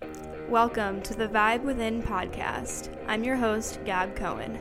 [0.00, 2.88] Welcome to the Vibe Within podcast.
[3.06, 4.58] I'm your host, Gab Cohen.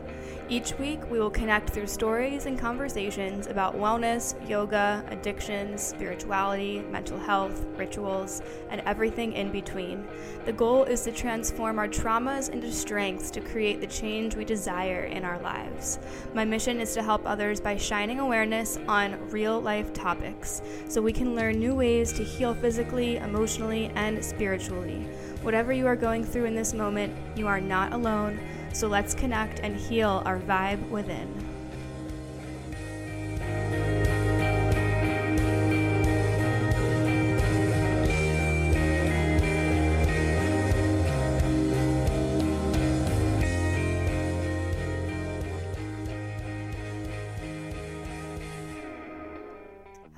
[0.49, 7.17] Each week, we will connect through stories and conversations about wellness, yoga, addictions, spirituality, mental
[7.17, 10.05] health, rituals, and everything in between.
[10.45, 15.03] The goal is to transform our traumas into strengths to create the change we desire
[15.03, 15.99] in our lives.
[16.33, 21.13] My mission is to help others by shining awareness on real life topics so we
[21.13, 25.07] can learn new ways to heal physically, emotionally, and spiritually.
[25.41, 28.39] Whatever you are going through in this moment, you are not alone.
[28.73, 31.33] So let's connect and heal our vibe within.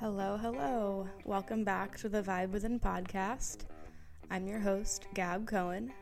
[0.00, 1.08] Hello, hello.
[1.24, 3.58] Welcome back to the Vibe Within podcast.
[4.32, 5.92] I'm your host, Gab Cohen.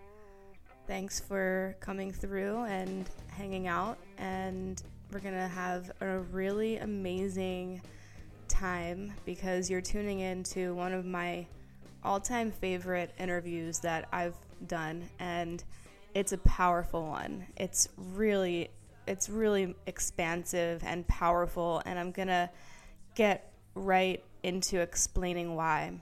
[0.87, 3.97] Thanks for coming through and hanging out.
[4.19, 7.81] And we're going to have a really amazing
[8.47, 11.47] time because you're tuning in to one of my
[12.05, 14.37] all time favorite interviews that I've
[14.67, 15.09] done.
[15.19, 15.65] And
[16.13, 17.47] it's a powerful one.
[17.57, 18.69] It's really,
[19.07, 21.81] it's really expansive and powerful.
[21.87, 22.51] And I'm going to
[23.15, 25.99] get right into explaining why.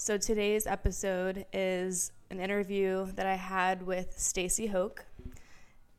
[0.00, 5.04] So today's episode is an interview that I had with Stacy Hoch.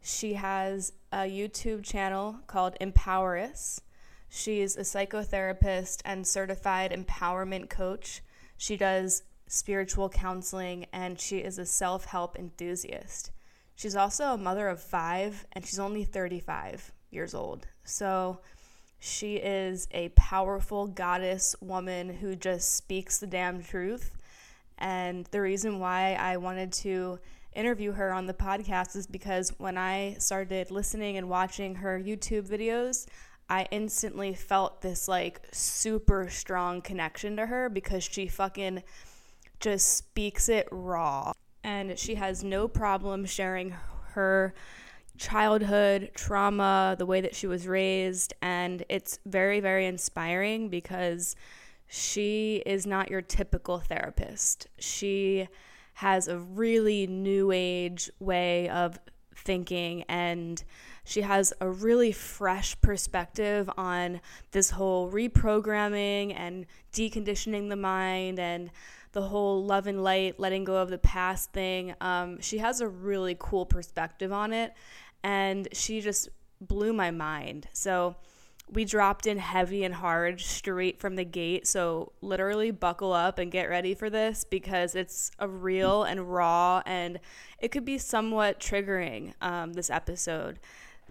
[0.02, 3.82] She has a YouTube channel called Empowerus.
[4.30, 8.22] She's a psychotherapist and certified empowerment coach.
[8.56, 13.32] She does spiritual counseling and she is a self help enthusiast.
[13.76, 17.68] She's also a mother of five and she's only 35 years old.
[17.84, 18.40] So
[19.00, 24.12] she is a powerful goddess woman who just speaks the damn truth
[24.80, 27.20] and the reason why I wanted to
[27.54, 32.48] interview her on the podcast is because when I started listening and watching her YouTube
[32.48, 33.06] videos,
[33.50, 38.84] I instantly felt this like super strong connection to her because she fucking
[39.60, 41.34] just speaks it raw.
[41.64, 43.76] And she has no problem sharing
[44.12, 44.54] her
[45.20, 51.36] childhood trauma, the way that she was raised, and it's very, very inspiring because
[51.88, 54.68] she is not your typical therapist.
[54.80, 55.48] She
[55.96, 58.98] has a really new age way of
[59.36, 60.64] thinking and
[61.04, 64.22] she has a really fresh perspective on
[64.52, 68.70] this whole reprogramming and deconditioning the mind and
[69.12, 71.96] the whole love and light, letting go of the past thing.
[72.00, 74.74] Um, she has a really cool perspective on it,
[75.24, 76.30] and she just
[76.62, 77.68] blew my mind.
[77.74, 78.16] So,
[78.72, 81.66] we dropped in heavy and hard straight from the gate.
[81.66, 86.84] So, literally, buckle up and get ready for this because it's a real and raw,
[86.86, 87.20] and
[87.60, 90.60] it could be somewhat triggering um, this episode.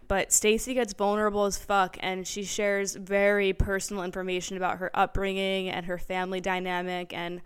[0.07, 5.69] But Stacy gets vulnerable as fuck, and she shares very personal information about her upbringing
[5.69, 7.43] and her family dynamic, and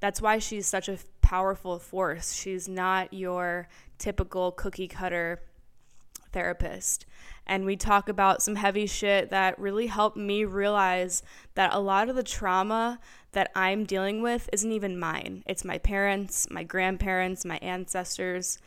[0.00, 2.34] that's why she's such a powerful force.
[2.34, 3.68] She's not your
[3.98, 5.40] typical cookie cutter
[6.32, 7.06] therapist
[7.48, 11.22] and we talk about some heavy shit that really helped me realize
[11.54, 13.00] that a lot of the trauma
[13.32, 15.42] that I'm dealing with isn't even mine.
[15.46, 18.58] It's my parents, my grandparents, my ancestors.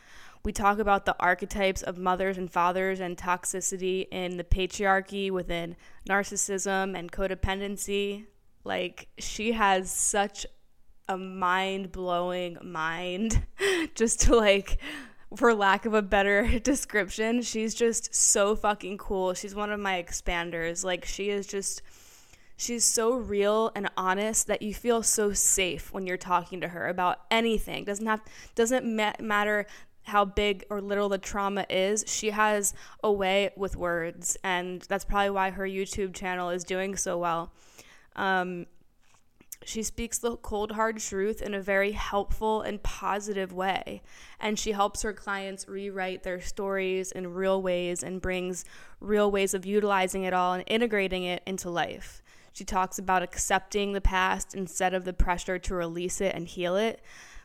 [0.44, 5.76] We talk about the archetypes of mothers and fathers and toxicity in the patriarchy within
[6.08, 8.26] narcissism and codependency.
[8.64, 10.44] Like, she has such
[11.08, 13.44] a mind blowing mind
[13.94, 14.78] just to like
[15.36, 19.34] for lack of a better description, she's just so fucking cool.
[19.34, 20.84] She's one of my expanders.
[20.84, 21.82] Like she is just
[22.56, 26.88] she's so real and honest that you feel so safe when you're talking to her
[26.88, 27.84] about anything.
[27.84, 28.20] Doesn't have
[28.54, 29.66] doesn't ma- matter
[30.04, 32.04] how big or little the trauma is.
[32.06, 36.96] She has a way with words and that's probably why her YouTube channel is doing
[36.96, 37.52] so well.
[38.16, 38.66] Um,
[39.64, 44.02] she speaks the cold, hard truth in a very helpful and positive way.
[44.40, 48.64] And she helps her clients rewrite their stories in real ways and brings
[49.00, 52.22] real ways of utilizing it all and integrating it into life.
[52.52, 56.76] She talks about accepting the past instead of the pressure to release it and heal
[56.76, 57.00] it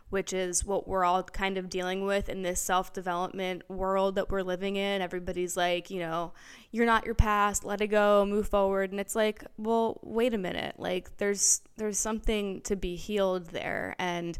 [0.10, 4.30] which is what we're all kind of dealing with in this self development world that
[4.30, 5.02] we're living in.
[5.02, 6.34] Everybody's like, you know,
[6.72, 8.92] you're not your past, let it go, move forward.
[8.92, 10.76] And it's like, well, wait a minute.
[10.78, 13.96] Like there's there's something to be healed there.
[14.00, 14.38] And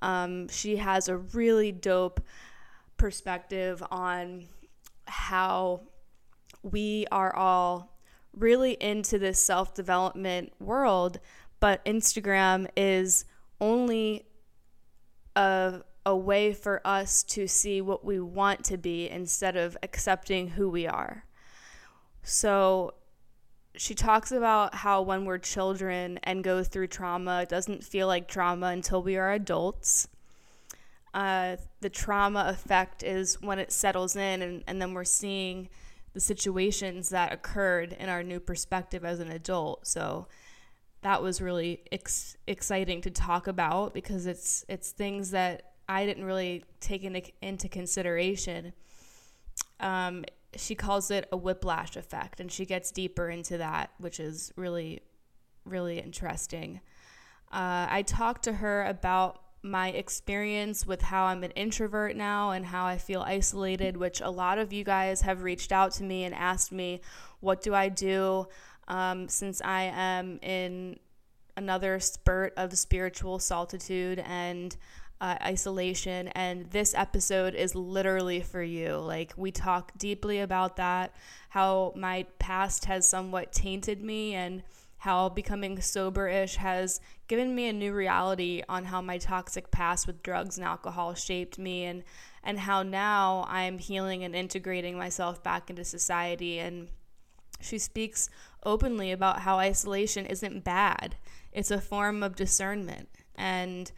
[0.00, 2.20] um, she has a really dope
[2.96, 4.46] perspective on
[5.06, 5.82] how
[6.62, 7.98] we are all
[8.32, 11.20] really into this self development world,
[11.60, 13.24] but Instagram is
[13.60, 14.24] only
[15.36, 20.48] a, a way for us to see what we want to be instead of accepting
[20.48, 21.24] who we are.
[22.22, 22.94] So
[23.74, 28.28] she talks about how when we're children and go through trauma, it doesn't feel like
[28.28, 30.08] trauma until we are adults.
[31.14, 35.68] Uh, the trauma effect is when it settles in, and, and then we're seeing
[36.14, 39.86] the situations that occurred in our new perspective as an adult.
[39.86, 40.26] So
[41.02, 46.24] that was really ex- exciting to talk about because it's it's things that I didn't
[46.24, 48.72] really take into, into consideration.
[49.80, 50.24] Um,
[50.56, 55.00] she calls it a whiplash effect, and she gets deeper into that, which is really,
[55.64, 56.80] really interesting.
[57.50, 62.66] Uh, I talked to her about my experience with how I'm an introvert now and
[62.66, 66.24] how I feel isolated, which a lot of you guys have reached out to me
[66.24, 67.00] and asked me,
[67.40, 68.48] what do I do?
[68.88, 70.98] Um, since I am in
[71.56, 74.76] another spurt of spiritual solitude and
[75.20, 76.28] uh, isolation.
[76.28, 78.96] And this episode is literally for you.
[78.96, 81.14] Like, we talk deeply about that,
[81.50, 84.62] how my past has somewhat tainted me, and
[84.98, 90.06] how becoming sober ish has given me a new reality on how my toxic past
[90.06, 92.02] with drugs and alcohol shaped me, and,
[92.42, 96.58] and how now I'm healing and integrating myself back into society.
[96.58, 96.88] And
[97.62, 98.28] she speaks
[98.64, 101.16] openly about how isolation isn't bad.
[101.52, 103.08] It's a form of discernment.
[103.34, 103.90] And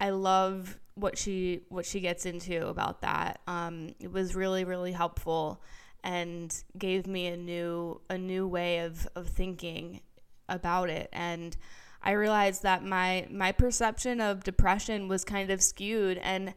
[0.00, 3.40] I love what she what she gets into about that.
[3.46, 5.62] Um, it was really really helpful
[6.02, 10.00] and gave me a new a new way of, of thinking
[10.48, 11.56] about it and
[12.04, 16.54] I realized that my my perception of depression was kind of skewed and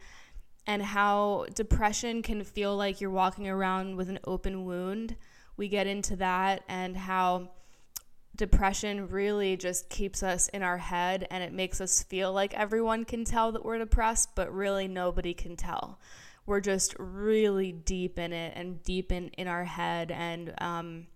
[0.67, 5.15] and how depression can feel like you're walking around with an open wound
[5.57, 7.49] we get into that and how
[8.37, 13.03] depression really just keeps us in our head and it makes us feel like everyone
[13.03, 15.99] can tell that we're depressed, but really nobody can tell.
[16.45, 20.11] We're just really deep in it and deep in, in our head.
[20.11, 21.07] And um,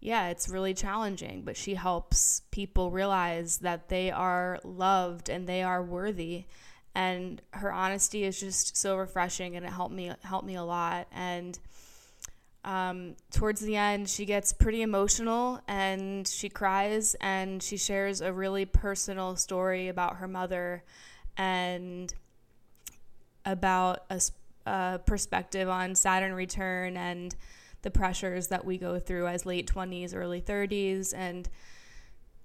[0.00, 5.62] yeah, it's really challenging, but she helps people realize that they are loved and they
[5.62, 6.44] are worthy.
[6.94, 11.08] And her honesty is just so refreshing and it helped me helped me a lot.
[11.10, 11.58] And
[12.64, 18.32] um, towards the end, she gets pretty emotional and she cries and she shares a
[18.32, 20.82] really personal story about her mother
[21.36, 22.12] and
[23.44, 24.20] about a,
[24.66, 27.36] a perspective on Saturn return and
[27.82, 31.12] the pressures that we go through as late 20s, early 30s.
[31.14, 31.46] And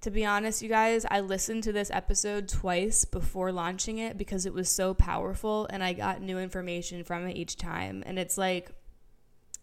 [0.02, 4.46] to be honest, you guys, I listened to this episode twice before launching it because
[4.46, 8.04] it was so powerful and I got new information from it each time.
[8.06, 8.72] And it's like,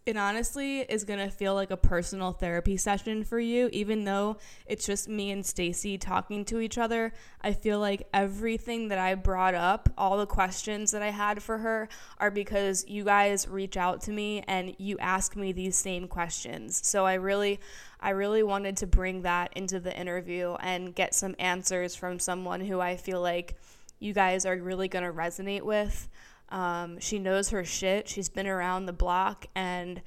[0.06, 4.36] it honestly is going to feel like a personal therapy session for you even though
[4.64, 7.12] it's just me and Stacy talking to each other.
[7.40, 11.58] I feel like everything that I brought up, all the questions that I had for
[11.58, 16.06] her are because you guys reach out to me and you ask me these same
[16.06, 16.86] questions.
[16.86, 17.58] So I really
[18.00, 22.60] I really wanted to bring that into the interview and get some answers from someone
[22.60, 23.56] who I feel like
[23.98, 26.08] you guys are really going to resonate with.
[26.56, 28.08] Um, she knows her shit.
[28.08, 30.00] She's been around the block and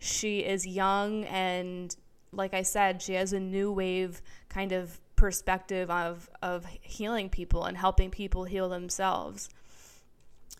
[0.00, 1.94] she is young and
[2.32, 7.66] like I said, she has a new wave kind of perspective of of healing people
[7.66, 9.48] and helping people heal themselves.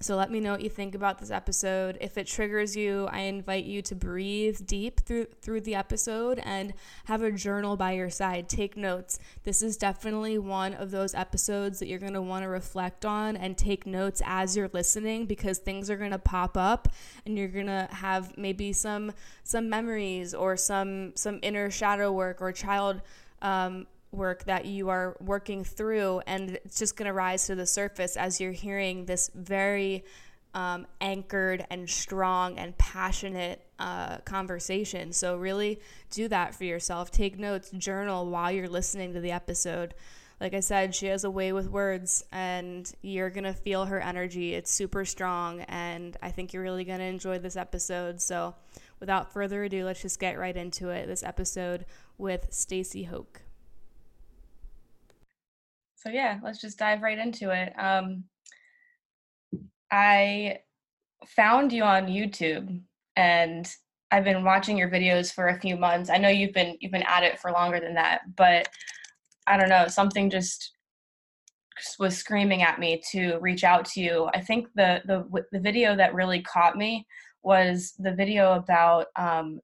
[0.01, 1.97] So let me know what you think about this episode.
[2.01, 6.75] If it triggers you, I invite you to breathe deep through through the episode and
[7.05, 8.49] have a journal by your side.
[8.49, 9.21] Take notes.
[9.45, 13.37] This is definitely one of those episodes that you're going to want to reflect on
[13.37, 16.89] and take notes as you're listening because things are going to pop up
[17.25, 19.13] and you're going to have maybe some
[19.45, 23.03] some memories or some some inner shadow work or child
[23.43, 27.67] um, work that you are working through, and it's just going to rise to the
[27.67, 30.05] surface as you're hearing this very
[30.55, 35.13] um, anchored and strong and passionate uh, conversation.
[35.13, 37.11] So, really do that for yourself.
[37.11, 39.95] Take notes, journal while you're listening to the episode.
[40.41, 44.01] like I said, she has a way with words, and you're going to feel her
[44.01, 44.55] energy.
[44.55, 48.21] It's super strong, and I think you're really going to enjoy this episode.
[48.21, 48.55] So,
[49.01, 51.07] without further ado, let's just get right into it.
[51.07, 51.87] This episode
[52.19, 53.41] with Stacy Hoch.
[56.03, 57.73] So, yeah, let's just dive right into it.
[57.79, 58.25] Um,
[59.93, 60.59] I
[61.29, 62.81] found you on YouTube
[63.15, 63.73] and
[64.11, 66.11] I've been watching your videos for a few months.
[66.11, 68.69] I know you've been you've been at it for longer than that, but
[69.47, 70.73] I don't know, something just
[72.01, 74.29] was screaming at me to reach out to you.
[74.35, 77.07] I think the the the video that really caught me
[77.45, 79.61] was the video about um,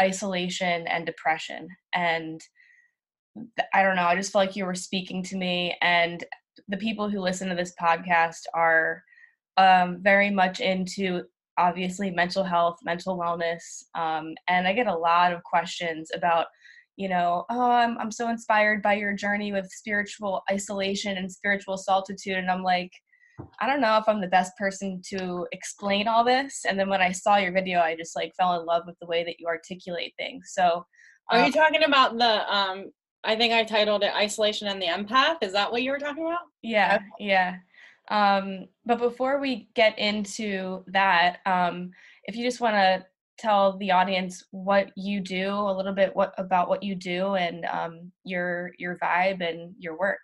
[0.00, 2.40] isolation and depression, and
[3.72, 4.06] I don't know.
[4.06, 6.22] I just felt like you were speaking to me, and
[6.68, 9.02] the people who listen to this podcast are
[9.56, 11.22] um, very much into
[11.58, 16.46] obviously mental health, mental wellness, um, and I get a lot of questions about
[16.96, 21.76] you know, oh, I'm, I'm so inspired by your journey with spiritual isolation and spiritual
[21.76, 22.36] solitude.
[22.36, 22.92] And I'm like,
[23.60, 26.64] I don't know if I'm the best person to explain all this.
[26.68, 29.06] And then when I saw your video, I just like fell in love with the
[29.06, 30.50] way that you articulate things.
[30.52, 30.84] So,
[31.30, 32.92] um, are you um, talking about the, um,
[33.24, 35.36] I think I titled it Isolation and the Empath.
[35.42, 36.40] Is that what you were talking about?
[36.62, 37.56] Yeah, yeah.
[38.10, 41.92] Um, but before we get into that, um,
[42.24, 43.06] if you just want to
[43.38, 47.64] tell the audience what you do a little bit what about what you do and
[47.64, 50.20] um, your your vibe and your work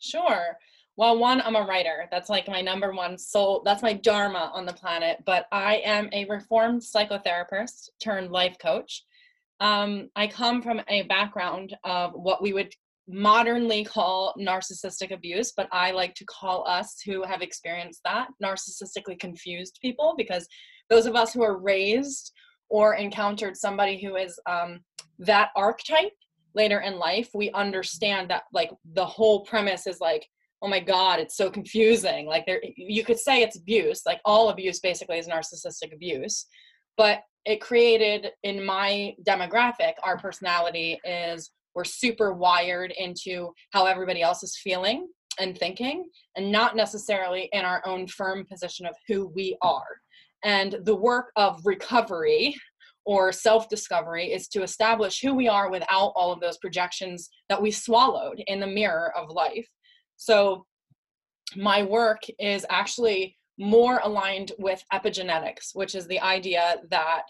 [0.00, 0.56] sure
[0.96, 4.66] well one i'm a writer that's like my number one soul that's my dharma on
[4.66, 9.04] the planet but i am a reformed psychotherapist turned life coach
[9.60, 12.72] um, i come from a background of what we would
[13.08, 19.18] modernly call narcissistic abuse, but I like to call us who have experienced that narcissistically
[19.18, 20.46] confused people because
[20.90, 22.32] those of us who are raised
[22.68, 24.80] or encountered somebody who is um,
[25.18, 26.12] that archetype
[26.54, 30.26] later in life, we understand that like the whole premise is like,
[30.60, 32.26] oh my god, it's so confusing.
[32.26, 34.02] Like there, you could say it's abuse.
[34.04, 36.46] Like all abuse basically is narcissistic abuse,
[36.98, 44.22] but it created in my demographic, our personality is we're super wired into how everybody
[44.22, 45.08] else is feeling
[45.40, 49.86] and thinking and not necessarily in our own firm position of who we are
[50.44, 52.54] and the work of recovery
[53.04, 57.60] or self discovery is to establish who we are without all of those projections that
[57.60, 59.66] we swallowed in the mirror of life.
[60.16, 60.66] So,
[61.56, 67.22] my work is actually more aligned with epigenetics, which is the idea that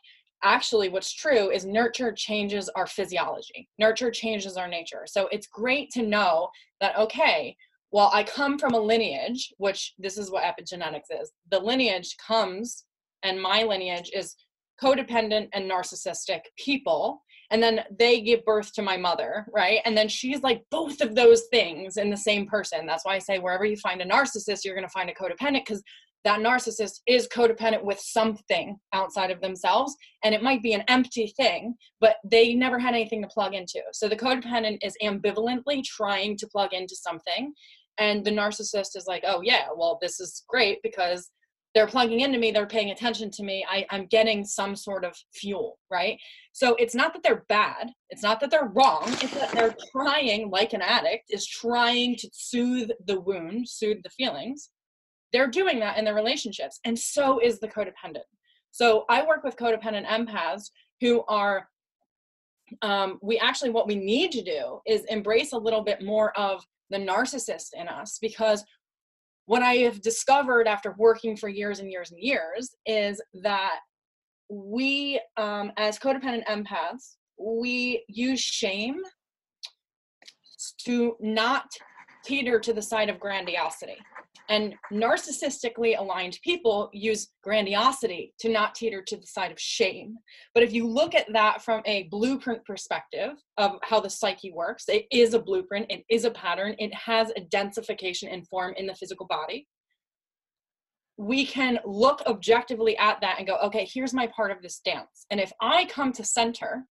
[0.44, 5.04] actually what's true is nurture changes our physiology, nurture changes our nature.
[5.06, 6.48] So, it's great to know
[6.80, 7.56] that, okay,
[7.90, 11.32] well, I come from a lineage, which this is what epigenetics is.
[11.50, 12.84] The lineage comes
[13.22, 14.36] and my lineage is
[14.82, 20.08] codependent and narcissistic people and then they give birth to my mother right and then
[20.08, 23.64] she's like both of those things in the same person that's why i say wherever
[23.64, 25.82] you find a narcissist you're going to find a codependent because
[26.28, 31.32] that narcissist is codependent with something outside of themselves and it might be an empty
[31.38, 33.80] thing but they never had anything to plug into.
[33.94, 37.54] So the codependent is ambivalently trying to plug into something
[37.96, 41.30] and the narcissist is like oh yeah well this is great because
[41.74, 45.16] they're plugging into me they're paying attention to me I, i'm getting some sort of
[45.34, 46.18] fuel right?
[46.52, 50.50] So it's not that they're bad it's not that they're wrong it's that they're trying
[50.50, 54.68] like an addict is trying to soothe the wound soothe the feelings
[55.32, 58.26] they're doing that in their relationships and so is the codependent
[58.70, 61.68] so i work with codependent empaths who are
[62.82, 66.62] um, we actually what we need to do is embrace a little bit more of
[66.90, 68.62] the narcissist in us because
[69.46, 73.78] what I have discovered after working for years and years and years is that
[74.50, 79.00] we, um, as codependent empaths, we use shame
[80.84, 81.64] to not
[82.24, 83.96] teeter to the side of grandiosity.
[84.50, 90.16] And narcissistically aligned people use grandiosity to not teeter to the side of shame.
[90.54, 94.84] But if you look at that from a blueprint perspective of how the psyche works,
[94.88, 98.86] it is a blueprint, it is a pattern, it has a densification and form in
[98.86, 99.66] the physical body.
[101.18, 105.26] We can look objectively at that and go, okay, here's my part of this dance.
[105.30, 106.86] And if I come to center,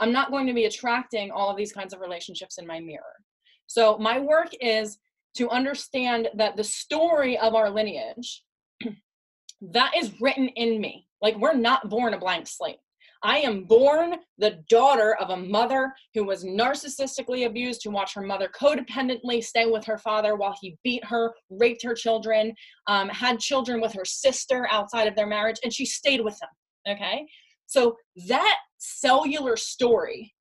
[0.00, 3.02] I'm not going to be attracting all of these kinds of relationships in my mirror.
[3.66, 4.98] So my work is
[5.36, 8.42] to understand that the story of our lineage
[9.60, 11.06] that is written in me.
[11.20, 12.76] Like we're not born a blank slate.
[13.22, 18.20] I am born the daughter of a mother who was narcissistically abused who watched her
[18.20, 22.52] mother codependently stay with her father while he beat her raped her children
[22.86, 26.50] um, had children with her sister outside of their marriage and she stayed with him
[26.88, 27.26] okay?
[27.66, 27.96] So
[28.28, 30.34] that cellular story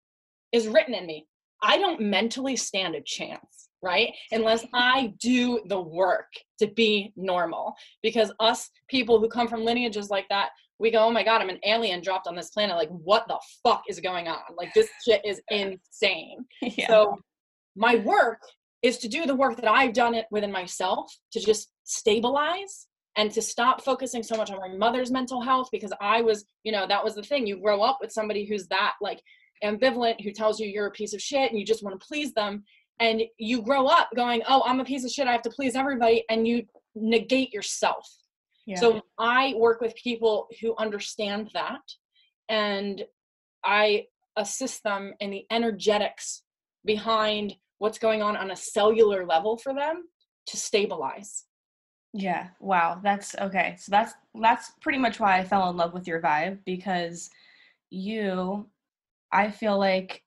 [0.52, 1.26] is written in me.
[1.62, 4.14] I don't mentally stand a chance right?
[4.32, 7.76] Unless I do the work to be normal.
[8.02, 11.50] Because us people who come from lineages like that, we go, oh my God, I'm
[11.50, 12.76] an alien dropped on this planet.
[12.76, 14.40] Like, what the fuck is going on?
[14.58, 16.46] Like, this shit is insane.
[16.62, 16.88] Yeah.
[16.88, 17.18] So,
[17.76, 18.40] my work
[18.82, 23.32] is to do the work that I've done it within myself to just stabilize and
[23.32, 26.88] to stop focusing so much on my mother's mental health because I was, you know,
[26.88, 27.46] that was the thing.
[27.48, 29.22] You grow up with somebody who's that like
[29.64, 32.34] ambivalent, who tells you you're a piece of shit and you just want to please
[32.34, 32.64] them.
[33.00, 35.28] And you grow up going, oh, I'm a piece of shit.
[35.28, 36.24] I have to please everybody.
[36.30, 36.64] And you
[36.96, 38.08] negate yourself.
[38.66, 38.80] Yeah.
[38.80, 41.82] So I work with people who understand that
[42.50, 43.04] and
[43.66, 44.06] I
[44.38, 46.44] assist them in the energetics
[46.86, 50.04] behind what's going on on a cellular level for them
[50.48, 51.46] to stabilize
[52.14, 52.50] yeah.
[52.60, 53.00] Wow.
[53.04, 53.76] That's okay.
[53.80, 57.30] So that's that's pretty much why I fell in love with your vibe because
[57.90, 58.70] you
[59.32, 60.24] I feel like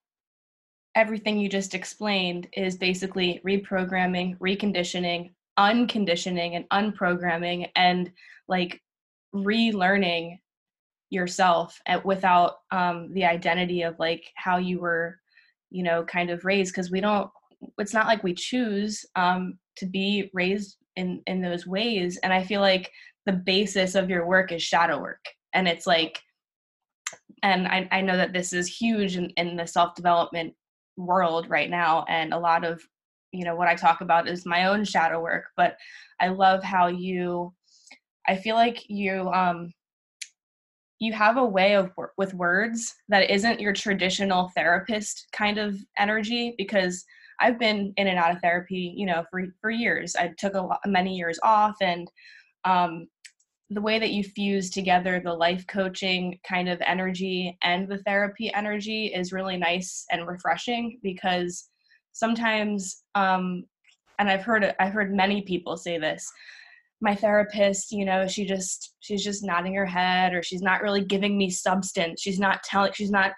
[0.96, 8.10] everything you just explained is basically reprogramming, reconditioning, unconditioning and unprogramming and
[8.48, 8.80] like
[9.34, 10.38] relearning
[11.10, 15.18] yourself at, without um the identity of like how you were
[15.70, 17.30] you know kind of raised because we don't
[17.78, 22.42] it's not like we choose um to be raised in in those ways and i
[22.42, 22.90] feel like
[23.24, 26.20] the basis of your work is shadow work and it's like
[27.44, 30.54] and i, I know that this is huge in, in the self-development
[30.96, 32.82] world right now and a lot of
[33.32, 35.76] you know what i talk about is my own shadow work but
[36.20, 37.52] i love how you
[38.28, 39.72] i feel like you um
[40.98, 45.76] you have a way of work with words that isn't your traditional therapist kind of
[45.98, 47.04] energy because
[47.40, 50.16] I've been in and out of therapy, you know, for for years.
[50.16, 52.10] I took a lot, many years off, and
[52.64, 53.08] um,
[53.70, 58.52] the way that you fuse together the life coaching kind of energy and the therapy
[58.54, 61.68] energy is really nice and refreshing because
[62.12, 63.64] sometimes, um,
[64.18, 66.30] and I've heard I've heard many people say this.
[67.02, 71.04] My therapist, you know, she just she's just nodding her head, or she's not really
[71.04, 72.22] giving me substance.
[72.22, 73.32] She's not telling she's not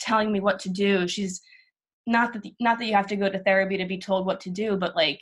[0.00, 1.06] telling me what to do.
[1.06, 1.42] She's
[2.06, 4.40] not that the, not that you have to go to therapy to be told what
[4.40, 5.20] to do but like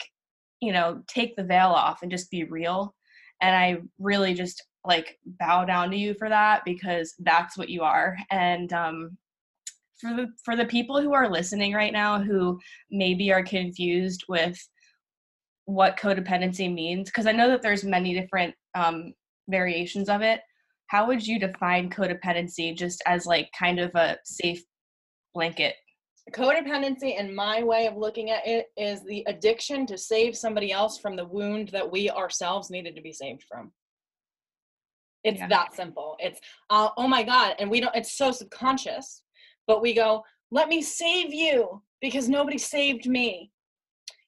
[0.60, 2.94] you know take the veil off and just be real
[3.42, 7.82] and i really just like bow down to you for that because that's what you
[7.82, 8.16] are.
[8.30, 9.16] And um
[10.00, 12.58] for the for the people who are listening right now who
[12.90, 14.58] maybe are confused with
[15.66, 19.12] what codependency means because i know that there's many different um
[19.48, 20.40] variations of it
[20.88, 24.64] how would you define codependency just as like kind of a safe
[25.34, 25.76] blanket
[26.30, 30.98] codependency in my way of looking at it is the addiction to save somebody else
[30.98, 33.72] from the wound that we ourselves needed to be saved from.
[35.24, 35.48] It's yeah.
[35.48, 36.16] that simple.
[36.20, 39.22] It's uh, oh my god and we don't it's so subconscious
[39.66, 43.50] but we go let me save you because nobody saved me.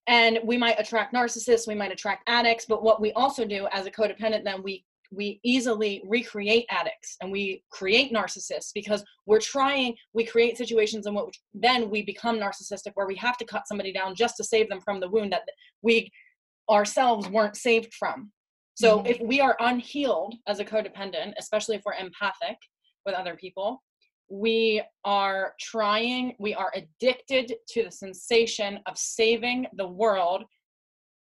[0.06, 3.86] And we might attract narcissists we might attract addicts but what we also do as
[3.86, 9.94] a codependent then we we easily recreate addicts and we create narcissists because we're trying
[10.12, 13.92] we create situations in which then we become narcissistic where we have to cut somebody
[13.92, 15.42] down just to save them from the wound that
[15.82, 16.10] we
[16.70, 18.30] ourselves weren't saved from
[18.74, 19.06] so mm-hmm.
[19.06, 22.56] if we are unhealed as a codependent especially if we're empathic
[23.06, 23.82] with other people
[24.30, 30.44] we are trying we are addicted to the sensation of saving the world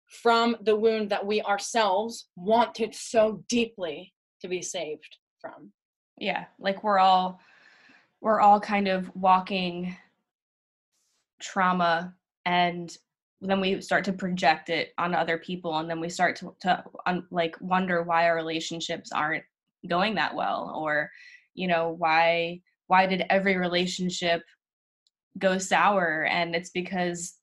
[0.09, 5.73] from the wound that we ourselves wanted so deeply to be saved from.
[6.18, 7.40] Yeah like we're all
[8.21, 9.97] we're all kind of walking
[11.40, 12.97] trauma and
[13.40, 16.83] then we start to project it on other people and then we start to, to
[17.07, 19.44] un, like wonder why our relationships aren't
[19.88, 21.09] going that well or
[21.55, 24.42] you know why why did every relationship
[25.38, 26.27] go sour?
[26.31, 27.35] And it's because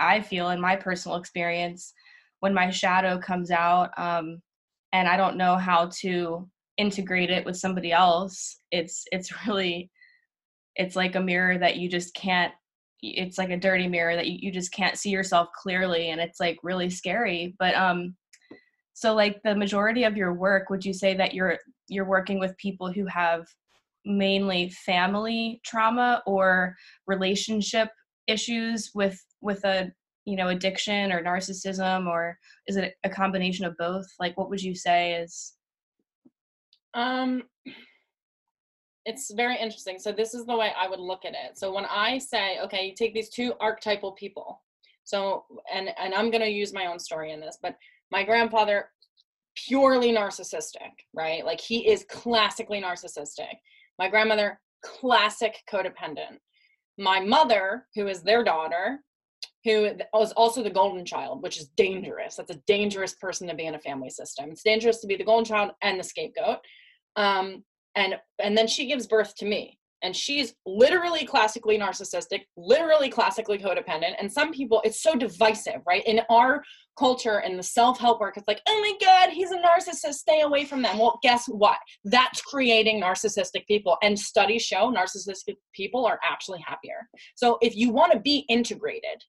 [0.00, 1.92] i feel in my personal experience
[2.40, 4.40] when my shadow comes out um,
[4.92, 9.90] and i don't know how to integrate it with somebody else it's it's really
[10.76, 12.52] it's like a mirror that you just can't
[13.02, 16.40] it's like a dirty mirror that you, you just can't see yourself clearly and it's
[16.40, 18.14] like really scary but um
[18.92, 21.58] so like the majority of your work would you say that you're
[21.88, 23.46] you're working with people who have
[24.04, 26.74] mainly family trauma or
[27.06, 27.88] relationship
[28.26, 29.90] issues with with a
[30.24, 34.06] you know addiction or narcissism or is it a combination of both?
[34.18, 35.54] Like what would you say is
[36.94, 37.42] um
[39.06, 39.98] it's very interesting.
[39.98, 41.58] So this is the way i would look at it.
[41.58, 44.62] So when i say okay you take these two archetypal people
[45.04, 47.74] so and and i'm going to use my own story in this but
[48.12, 48.90] my grandfather
[49.56, 51.44] purely narcissistic right?
[51.44, 53.54] Like he is classically narcissistic.
[53.98, 56.38] My grandmother classic codependent
[56.98, 59.00] my mother who is their daughter
[59.64, 62.36] who was also the golden child, which is dangerous.
[62.36, 64.50] That's a dangerous person to be in a family system.
[64.50, 66.58] It's dangerous to be the golden child and the scapegoat.
[67.16, 73.08] Um, and and then she gives birth to me and she's literally classically narcissistic literally
[73.08, 76.04] classically codependent and some people it's so divisive right?
[76.06, 76.62] In our
[76.98, 80.64] culture and the self-help work it's like oh my god he's a narcissist stay away
[80.64, 80.98] from them.
[80.98, 81.78] Well guess what?
[82.04, 87.08] That's creating narcissistic people and studies show narcissistic people are actually happier.
[87.34, 89.22] So if you want to be integrated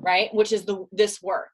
[0.00, 1.50] right which is the this work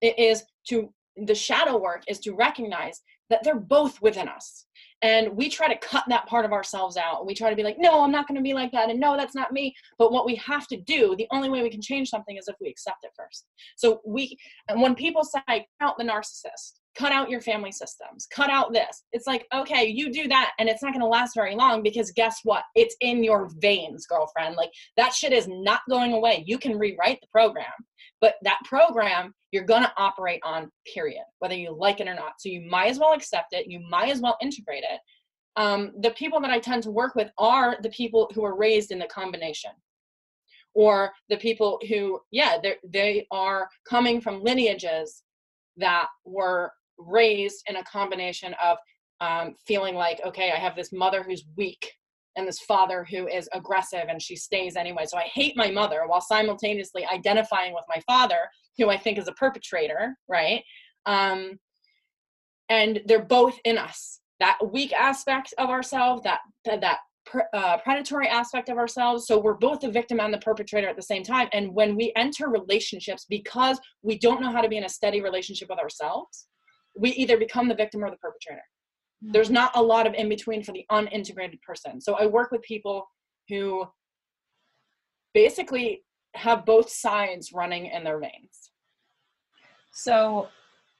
[0.00, 0.92] it is to
[1.26, 4.66] the shadow work is to recognize that they're both within us
[5.02, 7.26] and we try to cut that part of ourselves out.
[7.26, 9.16] We try to be like no i'm not going to be like that and no
[9.16, 9.74] that's not me.
[9.98, 12.56] But what we have to do the only way we can change something is if
[12.60, 13.46] we accept it first.
[13.76, 14.36] So we
[14.68, 19.04] and when people say out the narcissist cut out your family systems cut out this
[19.12, 22.10] it's like okay you do that and it's not going to last very long because
[22.10, 22.64] guess what?
[22.74, 24.56] It's in your veins girlfriend.
[24.56, 26.44] Like that shit is not going away.
[26.46, 27.70] You can rewrite the program
[28.20, 32.34] but that program you're going to operate on period whether you like it or not.
[32.38, 33.66] So you might as well accept it.
[33.68, 35.00] You might as well integrate it
[35.56, 38.90] um, the people that i tend to work with are the people who are raised
[38.90, 39.72] in the combination
[40.74, 45.22] or the people who yeah they are coming from lineages
[45.76, 48.78] that were raised in a combination of
[49.20, 51.92] um, feeling like okay i have this mother who's weak
[52.36, 55.04] and this father who is aggressive and she stays anyway.
[55.06, 59.28] So I hate my mother while simultaneously identifying with my father, who I think is
[59.28, 60.62] a perpetrator, right?
[61.06, 61.58] Um,
[62.68, 64.19] and they're both in us.
[64.40, 66.98] That weak aspect of ourselves, that that
[67.54, 69.26] uh, predatory aspect of ourselves.
[69.26, 71.48] So we're both the victim and the perpetrator at the same time.
[71.52, 75.20] And when we enter relationships, because we don't know how to be in a steady
[75.20, 76.48] relationship with ourselves,
[76.96, 78.62] we either become the victim or the perpetrator
[79.22, 82.62] there's not a lot of in between for the unintegrated person so i work with
[82.62, 83.06] people
[83.48, 83.84] who
[85.34, 86.02] basically
[86.34, 88.70] have both sides running in their veins
[89.92, 90.48] so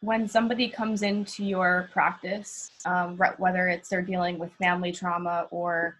[0.00, 5.96] when somebody comes into your practice um, whether it's they're dealing with family trauma or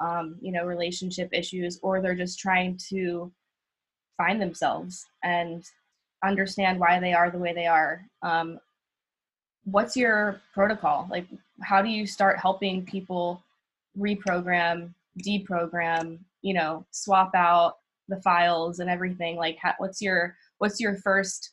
[0.00, 3.30] um, you know relationship issues or they're just trying to
[4.16, 5.64] find themselves and
[6.24, 8.58] understand why they are the way they are um,
[9.64, 11.06] what's your protocol?
[11.10, 11.26] Like
[11.62, 13.42] how do you start helping people
[13.98, 17.76] reprogram deprogram you know swap out
[18.08, 19.36] the files and everything?
[19.36, 21.50] Like how, what's your what's your first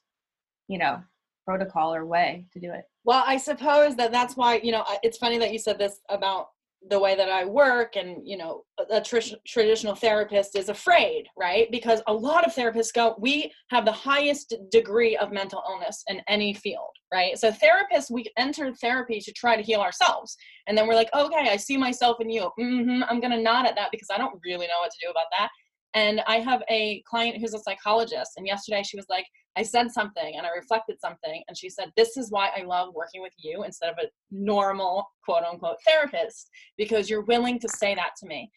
[0.67, 1.01] you know
[1.49, 2.83] protocol or way to do it.
[3.05, 6.47] Well i suppose that that's why you know it's funny that you said this about
[6.89, 11.67] the way that I work and you know a tr- traditional therapist is afraid right?
[11.71, 16.21] Because a lot of therapists go we have the highest degree of mental illness in
[16.27, 17.37] any field right?
[17.37, 20.37] So therapists we enter therapy to try to heal ourselves.
[20.67, 22.49] And then we're like okay I see myself in you.
[22.59, 25.31] Mm-hmm, I'm gonna nod at that because I don't really know what to do about
[25.37, 25.49] that
[25.93, 29.25] and I have a client who's a psychologist and yesterday she was like
[29.59, 32.93] I said something and I reflected something, and she said, This is why I love
[32.93, 37.93] working with you instead of a normal quote unquote therapist, because you're willing to say
[37.95, 38.49] that to me.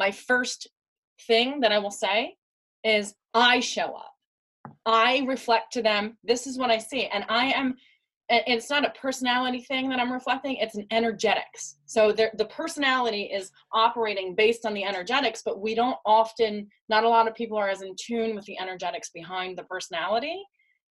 [0.00, 0.68] My first
[1.26, 2.34] thing that I will say
[2.82, 4.12] is, I show up.
[4.84, 7.06] I reflect to them, this is what I see.
[7.06, 7.76] And I am,
[8.30, 11.76] and it's not a personality thing that I'm reflecting, it's an energetics.
[11.86, 17.08] So the, personality is operating based on the energetics, but we don't often, not a
[17.08, 20.42] lot of people are as in tune with the energetics behind the personality.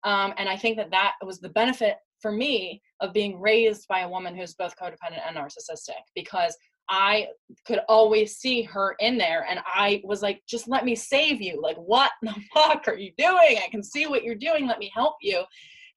[0.04, 4.02] Um, and I think that that was the benefit for me of being raised by
[4.02, 6.56] a woman who's both codependent and narcissistic because
[6.90, 7.28] I
[7.66, 11.62] could always see her in there and I was like, just let me save you.
[11.62, 13.60] Like, what the fuck are you doing?
[13.64, 14.68] I can see what you're doing.
[14.68, 15.44] Let me help you.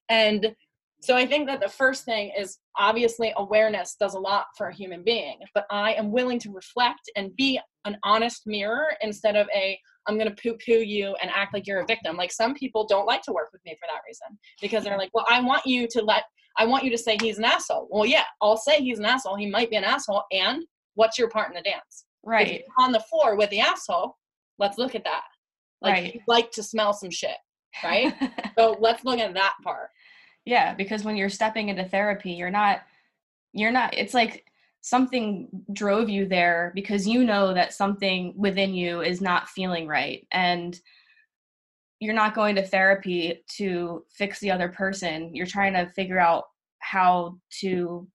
[0.09, 0.55] And
[1.01, 4.73] so I think that the first thing is obviously awareness does a lot for a
[4.73, 9.47] human being, but I am willing to reflect and be an honest mirror instead of
[9.55, 12.15] a I'm going to poo poo you and act like you're a victim.
[12.15, 15.11] Like some people don't like to work with me for that reason because they're like,
[15.13, 16.23] well, I want you to let,
[16.57, 17.87] I want you to say he's an asshole.
[17.91, 19.35] Well, yeah, I'll say he's an asshole.
[19.35, 20.23] He might be an asshole.
[20.31, 20.63] And
[20.95, 22.05] what's your part in the dance?
[22.23, 22.63] Right.
[22.79, 24.17] on the floor with the asshole,
[24.59, 25.23] let's look at that.
[25.81, 26.21] Like, right.
[26.27, 27.37] like to smell some shit.
[27.83, 28.13] Right.
[28.57, 29.89] so let's look at that part.
[30.47, 32.79] Yeah, because when you're stepping into therapy, you're not
[33.51, 34.45] you're not it's like
[34.79, 40.25] something drove you there because you know that something within you is not feeling right
[40.31, 40.79] and
[41.99, 45.35] you're not going to therapy to fix the other person.
[45.35, 46.45] You're trying to figure out
[46.79, 48.07] how to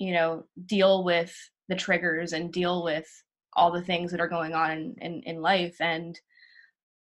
[0.00, 1.32] you know deal with
[1.68, 3.06] the triggers and deal with
[3.52, 6.18] all the things that are going on in, in, in life and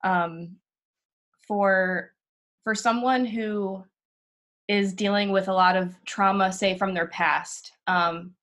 [0.02, 0.56] um
[1.46, 2.12] for
[2.64, 3.84] for someone who
[4.68, 7.72] is dealing with a lot of trauma, say from their past.
[7.86, 8.34] Um,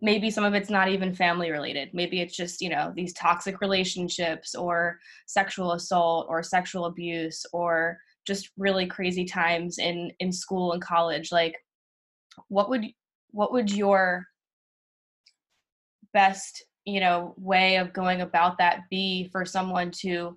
[0.00, 1.90] maybe some of it's not even family related.
[1.92, 7.98] Maybe it's just you know these toxic relationships or sexual assault or sexual abuse or
[8.26, 11.30] just really crazy times in in school and college.
[11.30, 11.56] Like
[12.48, 12.86] what would
[13.30, 14.26] what would your
[16.12, 20.36] best you know way of going about that be for someone to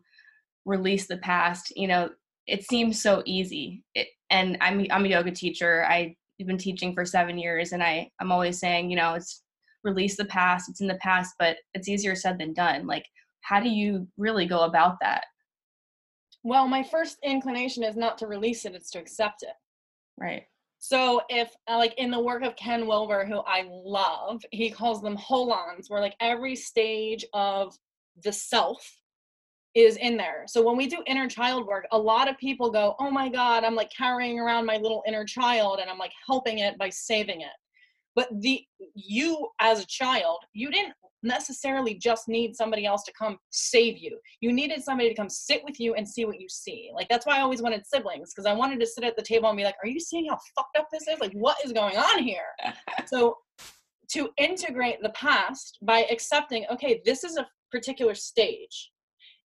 [0.66, 1.72] release the past?
[1.76, 2.10] You know
[2.48, 3.84] it seems so easy.
[3.96, 5.86] It, and i'm i'm a yoga teacher.
[5.86, 6.14] I've
[6.46, 9.42] been teaching for 7 years and i i'm always saying you know it's
[9.84, 12.88] release the past it's in the past but it's easier said than done.
[12.88, 13.06] Like
[13.42, 15.26] how do you really go about that?
[16.44, 19.56] Well my first inclination is not to release it it's to accept it.
[20.20, 20.44] Right.
[20.80, 25.02] So if uh, like in the work of Ken Wilber, who I love, he calls
[25.02, 27.76] them holons, where like every stage of
[28.24, 28.88] the self
[29.78, 30.44] is in there.
[30.48, 33.64] So when we do inner child work, a lot of people go, "Oh my god,
[33.64, 37.42] I'm like carrying around my little inner child and I'm like helping it by saving
[37.42, 37.56] it."
[38.16, 43.38] But the you as a child, you didn't necessarily just need somebody else to come
[43.52, 44.20] save you.
[44.42, 46.90] You needed somebody to come sit with you and see what you see.
[46.96, 49.50] Like that's why I always wanted siblings because I wanted to sit at the table
[49.50, 51.20] and be like, "Are you seeing how fucked up this is?
[51.20, 52.50] Like what is going on here?"
[53.06, 53.38] so
[54.10, 58.92] to integrate the past by accepting, okay, this is a particular stage.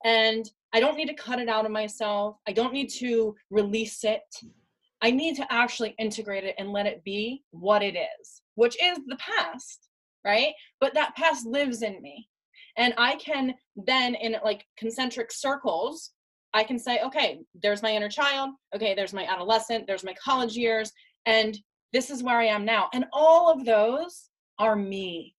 [0.05, 2.37] And I don't need to cut it out of myself.
[2.49, 4.23] I don't need to release it.
[5.01, 8.99] I need to actually integrate it and let it be what it is, which is
[9.07, 9.89] the past
[10.25, 10.53] right?
[10.81, 12.29] But that past lives in me.
[12.77, 16.11] And I can then, in like concentric circles,
[16.55, 18.51] I can say, okay, there's my inner child.
[18.75, 19.87] Okay, there's my adolescent.
[19.87, 20.93] There's my college years.
[21.27, 21.59] And
[21.93, 22.89] this is where I am now.
[22.95, 25.35] And all of those are me.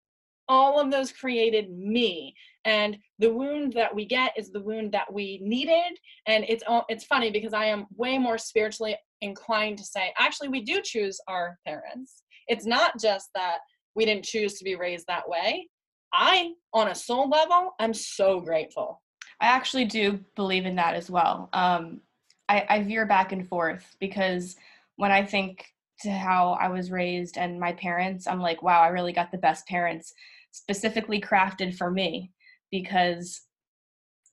[0.47, 2.36] All of those created me.
[2.65, 5.97] And the wound that we get is the wound that we needed.
[6.27, 10.62] And it's it's funny because I am way more spiritually inclined to say, actually, we
[10.62, 12.23] do choose our parents.
[12.49, 13.59] It's not just that
[13.95, 15.69] we didn't choose to be raised that way.
[16.13, 19.01] I, on a soul level, I'm so grateful.
[19.39, 21.47] I actually do believe in that as well.
[21.53, 22.01] Um,
[22.49, 24.57] I, I veer back and forth because
[24.97, 25.65] when I think
[26.01, 29.38] to how I was raised and my parents, I'm like, wow, I really got the
[29.38, 30.13] best parents
[30.51, 32.33] specifically crafted for me
[32.73, 33.41] because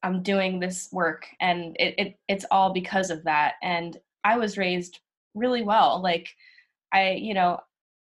[0.02, 3.54] I'm doing this work and it, it it's all because of that.
[3.62, 5.00] And I was raised
[5.34, 6.02] really well.
[6.02, 6.30] Like
[6.92, 7.60] I, you know,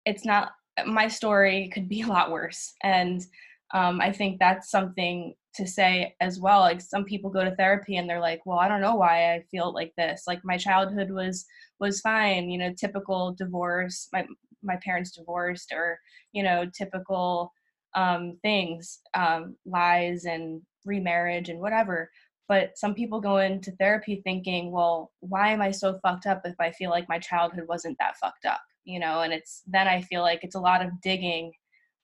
[0.05, 0.53] it's not
[0.87, 2.75] my story could be a lot worse.
[2.83, 3.25] And
[3.73, 6.61] um, I think that's something to say as well.
[6.61, 9.45] Like some people go to therapy and they're like, well, I don't know why I
[9.53, 10.25] feel like this.
[10.27, 11.47] Like my childhood was
[11.79, 14.09] was fine, you know, typical divorce.
[14.13, 14.27] My
[14.65, 16.01] my parents divorced, or
[16.33, 17.53] you know, typical
[17.95, 22.11] um, things, um, lies and remarriage and whatever.
[22.49, 26.55] But some people go into therapy thinking, well, why am I so fucked up if
[26.61, 28.61] I feel like my childhood wasn't that fucked up?
[28.85, 31.53] you know and it's then i feel like it's a lot of digging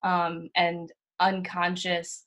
[0.03, 2.25] um, and unconscious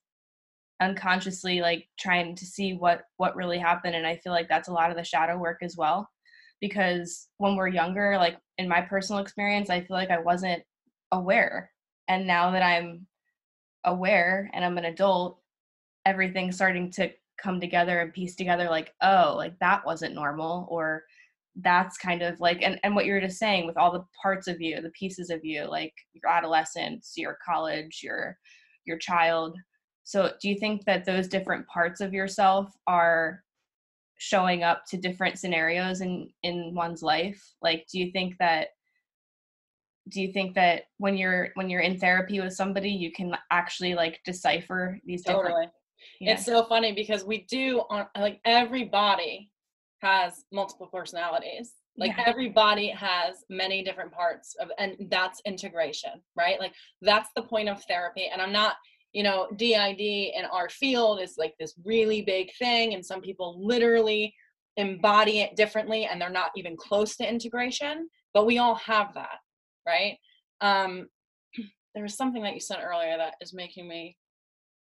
[0.81, 4.73] unconsciously like trying to see what what really happened and i feel like that's a
[4.73, 6.09] lot of the shadow work as well
[6.61, 10.61] because when we're younger like in my personal experience i feel like i wasn't
[11.11, 11.71] aware
[12.07, 13.05] and now that i'm
[13.85, 15.39] aware and i'm an adult
[16.05, 17.09] everything's starting to
[17.41, 21.03] come together and piece together like oh like that wasn't normal or
[21.57, 24.59] that's kind of like and, and what you're just saying with all the parts of
[24.59, 28.37] you the pieces of you like your adolescence your college your
[28.85, 29.57] your child.
[30.03, 33.43] So do you think that those different parts of yourself are
[34.17, 37.41] showing up to different scenarios in in one's life?
[37.61, 38.69] Like do you think that
[40.09, 43.93] do you think that when you're when you're in therapy with somebody you can actually
[43.93, 45.67] like decipher these different totally.
[46.19, 46.33] Yeah.
[46.33, 49.49] it's so funny because we do on like everybody
[50.01, 52.23] has multiple personalities like yeah.
[52.25, 57.81] everybody has many different parts of and that's integration right like that's the point of
[57.85, 58.75] therapy and i'm not
[59.13, 63.65] you know did in our field is like this really big thing and some people
[63.65, 64.33] literally
[64.77, 69.37] embody it differently and they're not even close to integration but we all have that
[69.85, 70.17] right
[70.61, 71.07] um
[71.93, 74.17] there was something that you said earlier that is making me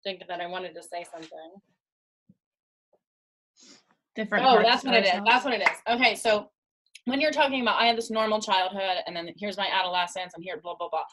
[0.05, 1.51] think that i wanted to say something
[4.15, 4.45] different.
[4.47, 5.21] Oh, that's what it is.
[5.27, 5.77] That's what it is.
[5.89, 6.51] Okay, so
[7.05, 10.45] when you're talking about I had this normal childhood and then here's my adolescence and
[10.45, 11.05] here blah blah blah.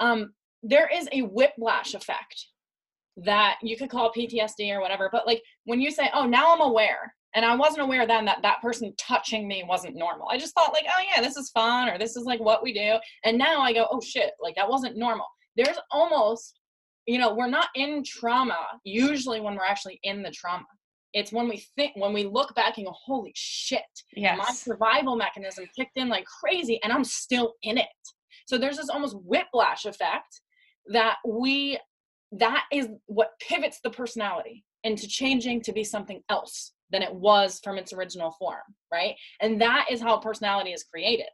[0.00, 2.46] Um, there is a whiplash effect
[3.16, 6.60] that you could call PTSD or whatever, but like when you say, "Oh, now I'm
[6.60, 10.28] aware," and I wasn't aware then that that person touching me wasn't normal.
[10.30, 12.72] I just thought like, "Oh yeah, this is fun," or "This is like what we
[12.72, 15.26] do," and now I go, "Oh shit, like that wasn't normal."
[15.56, 16.58] There's almost,
[17.06, 20.66] you know, we're not in trauma usually when we're actually in the trauma
[21.14, 23.82] it's when we think when we look back and go holy shit
[24.14, 24.36] yes.
[24.38, 27.86] my survival mechanism kicked in like crazy and i'm still in it
[28.46, 30.40] so there's this almost whiplash effect
[30.86, 31.78] that we
[32.32, 37.60] that is what pivots the personality into changing to be something else than it was
[37.62, 38.62] from its original form
[38.92, 39.14] right?
[39.40, 41.28] And that is how personality is created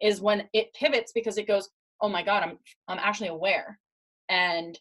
[0.00, 1.68] is when it pivots because it goes
[2.00, 3.78] oh my god i'm i'm actually aware.
[4.28, 4.78] And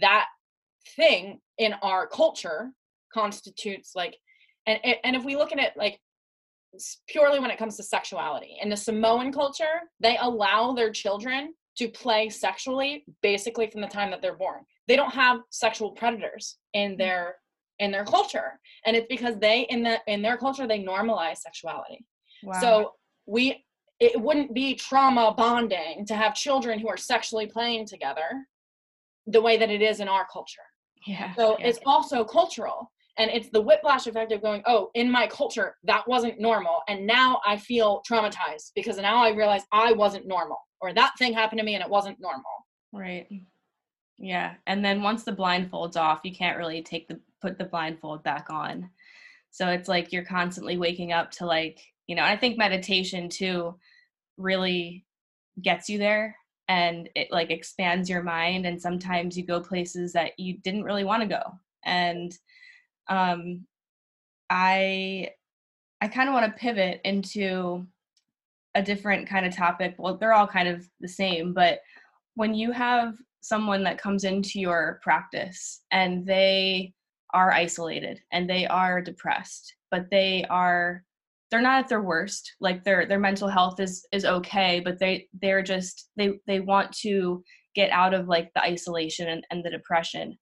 [0.00, 0.26] that
[0.96, 2.70] thing in our culture
[3.12, 4.16] constitutes like
[4.66, 5.98] and and if we look at it like
[7.08, 11.88] purely when it comes to sexuality in the samoan culture they allow their children to
[11.88, 14.64] play sexually basically from the time that they're born.
[14.88, 16.98] They don't have sexual predators in mm.
[16.98, 17.36] their
[17.78, 22.04] in their culture and it's because they in the in their culture they normalize sexuality
[22.42, 22.60] wow.
[22.60, 22.92] so
[23.26, 23.64] we
[23.98, 28.46] it wouldn't be trauma bonding to have children who are sexually playing together
[29.26, 30.60] the way that it is in our culture
[31.06, 31.66] yeah so yeah.
[31.66, 36.06] it's also cultural and it's the whiplash effect of going oh in my culture that
[36.08, 40.92] wasn't normal and now i feel traumatized because now i realize i wasn't normal or
[40.92, 43.26] that thing happened to me and it wasn't normal right
[44.18, 48.22] yeah and then once the blindfold's off you can't really take the put the blindfold
[48.22, 48.90] back on.
[49.50, 53.74] So it's like you're constantly waking up to like you know i think meditation too
[54.36, 55.04] really
[55.62, 56.36] gets you there
[56.68, 61.04] and it like expands your mind and sometimes you go places that you didn't really
[61.04, 61.42] want to go.
[61.84, 62.36] And
[63.08, 63.64] um
[64.50, 65.30] i
[66.00, 67.86] i kind of want to pivot into
[68.74, 69.94] a different kind of topic.
[69.98, 71.80] Well they're all kind of the same but
[72.34, 76.92] when you have someone that comes into your practice and they
[77.34, 81.02] are isolated and they are depressed but they are
[81.50, 85.28] they're not at their worst like their their mental health is is okay but they
[85.40, 87.42] they're just they they want to
[87.76, 90.36] get out of like the isolation and, and the depression.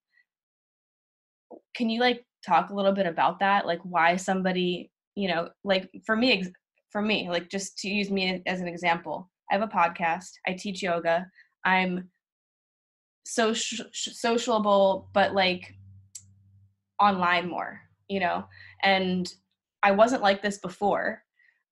[1.75, 3.67] Can you like talk a little bit about that?
[3.67, 6.45] Like why somebody you know like for me
[6.91, 10.53] for me like just to use me as an example i have a podcast i
[10.53, 11.27] teach yoga
[11.65, 12.09] i'm
[13.25, 15.75] social sociable but like
[17.01, 18.45] online more you know?
[18.83, 19.33] And
[19.83, 21.23] i wasn't like this before.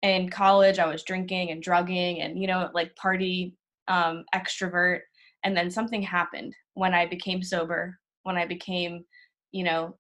[0.03, 3.57] In college i was drinking and drugging and you know like party
[3.89, 5.01] um extrovert.
[5.45, 9.05] And then something happened when i became sober when i became
[9.53, 9.97] you know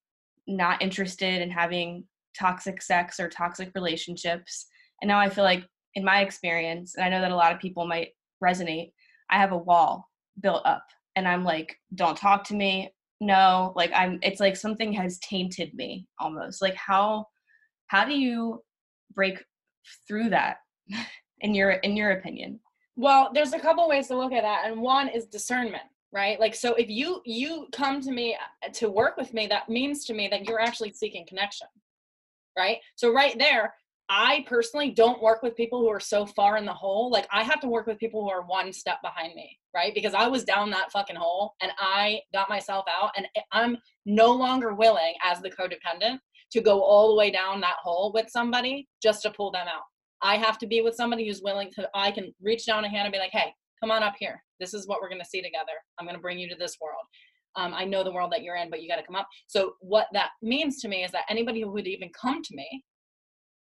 [0.46, 2.04] not interested in having
[2.38, 4.66] toxic sex or toxic relationships.
[5.00, 7.60] And now i feel like in my experience and i know that a lot of
[7.60, 8.08] people might
[8.42, 8.92] resonate
[9.30, 10.08] i have a wall
[10.40, 10.84] built up
[11.16, 12.92] and i'm like don't talk to me.
[13.20, 16.60] No like i'm it's like something has tainted me almost.
[16.60, 17.26] Like how
[17.86, 18.62] how do you
[19.14, 19.44] break
[20.08, 20.58] through that
[21.40, 22.58] in your in your opinion?
[22.96, 25.84] Well there's a couple ways to look at that and one is discernment
[26.14, 26.38] right?
[26.38, 30.04] Like so if you you come to me uh, to work with me that means
[30.06, 31.68] to me that you're actually seeking connection
[32.56, 32.78] right?
[32.96, 33.72] So right there
[34.14, 37.10] I personally don't work with people who are so far in the hole.
[37.10, 39.94] Like I have to work with people who are one step behind me, right?
[39.94, 44.30] Because I was down that fucking hole and I got myself out and I'm no
[44.30, 46.18] longer willing as the codependent
[46.50, 49.84] to go all the way down that hole with somebody just to pull them out.
[50.20, 53.06] I have to be with somebody who's willing to I can reach down a hand
[53.06, 54.44] and be like, "Hey, come on up here.
[54.60, 55.72] This is what we're going to see together.
[55.98, 57.06] I'm going to bring you to this world."
[57.56, 59.28] Um, I know the world that you're in, but you got to come up.
[59.46, 62.84] So, what that means to me is that anybody who would even come to me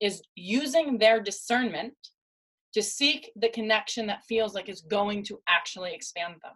[0.04, 1.94] is using their discernment
[2.74, 6.52] to seek the connection that feels like is going to actually expand them.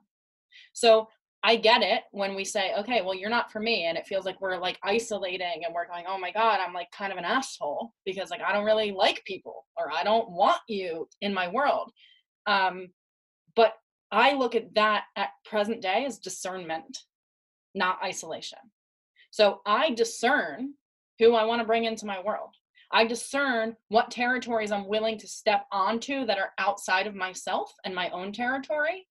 [0.74, 1.08] So
[1.44, 3.86] I get it when we say, okay, well, you're not for me.
[3.86, 6.92] And it feels like we're like isolating and we're going, oh my God, I'm like
[6.92, 10.60] kind of an asshole because like I don't really like people or I don't want
[10.68, 11.94] you in my world.
[12.48, 12.90] Um,
[13.56, 13.76] but
[14.12, 16.98] I look at that at present day as discernment,
[17.74, 18.60] not isolation.
[19.32, 20.74] So I discern
[21.20, 22.57] who I want to bring into my world.
[22.92, 27.94] I discern what territories I'm willing to step onto that are outside of myself and
[27.94, 29.08] my own territory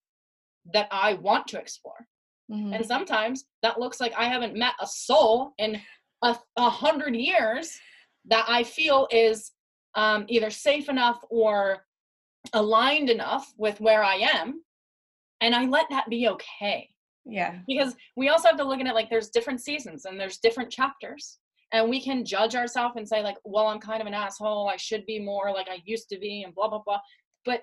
[0.72, 2.06] that I want to explore.
[2.50, 2.72] Mm-hmm.
[2.72, 5.80] And sometimes that looks like I haven't met a soul in
[6.22, 7.78] a, a hundred years
[8.26, 9.52] that I feel is
[9.94, 11.84] um, either safe enough or
[12.52, 14.62] aligned enough with where I am.
[15.40, 16.88] And I let that be okay.
[17.24, 17.58] Yeah.
[17.66, 20.70] Because we also have to look at it like there's different seasons and there's different
[20.70, 21.38] chapters
[21.72, 24.68] and we can judge ourselves and say like well i'm kind of an asshole.
[24.68, 27.00] I should be more like i used to be and blah blah blah.
[27.44, 27.62] But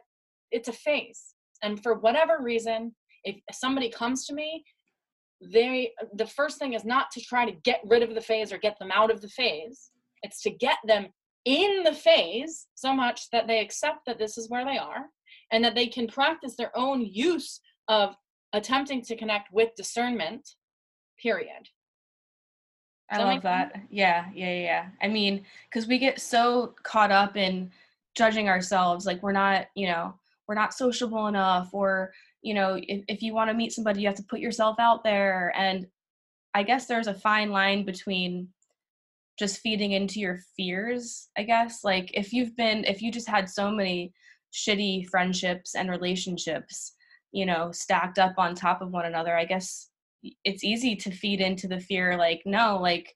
[0.51, 1.33] it's a phase.
[1.61, 2.93] And for whatever reason
[3.23, 4.63] if somebody comes to me
[5.41, 8.57] they the first thing is not to try to get rid of the phase or
[8.57, 9.91] get them out of the phase.
[10.21, 11.07] It's to get them
[11.45, 15.07] in the phase so much that they accept that this is where they are
[15.51, 18.15] and that they can practice their own use of
[18.53, 20.47] attempting to connect with discernment
[21.21, 21.67] period
[23.13, 23.81] I love that.
[23.89, 24.85] Yeah, yeah, yeah.
[25.01, 27.71] I mean, because we get so caught up in
[28.15, 30.13] judging ourselves, like we're not, you know,
[30.47, 34.07] we're not sociable enough, or you know, if, if you want to meet somebody, you
[34.07, 35.53] have to put yourself out there.
[35.55, 35.87] And
[36.53, 38.49] I guess there's a fine line between
[39.39, 41.83] just feeding into your fears, I guess.
[41.83, 44.13] Like if you've been, if you just had so many
[44.53, 46.93] shitty friendships and relationships,
[47.31, 49.89] you know, stacked up on top of one another, I guess
[50.43, 53.13] it's easy to feed into the fear like, no, like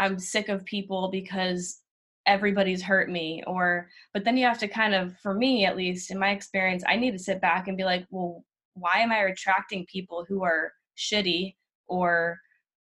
[0.00, 1.80] I'm sick of people because
[2.26, 6.12] everybody's hurt me or but then you have to kind of for me at least
[6.12, 9.16] in my experience i need to sit back and be like well why am i
[9.16, 11.52] attracting people who are shitty
[11.88, 12.38] or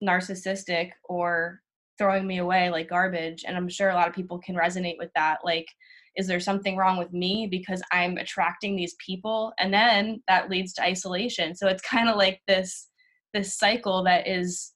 [0.03, 1.61] narcissistic or
[1.97, 3.43] throwing me away like garbage?
[3.47, 5.67] And i'm sure a lot of people can resonate with that like
[6.15, 9.53] is there something wrong with me because i'm attracting these people?
[9.59, 11.55] And then that leads to isolation.
[11.55, 12.88] So it's kind of like this
[13.33, 14.73] this cycle that is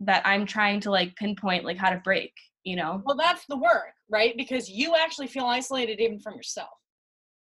[0.00, 2.32] that i'm trying to like pinpoint like how to break
[2.64, 3.02] you know?
[3.04, 4.36] Well that's the work right?
[4.36, 6.68] Because you actually feel isolated even from yourself.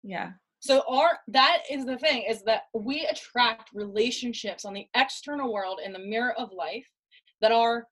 [0.04, 0.32] Yeah.
[0.60, 5.80] So our that is the thing is that we attract relationships on the external world
[5.84, 6.88] in the mirror of life
[7.42, 7.88] that are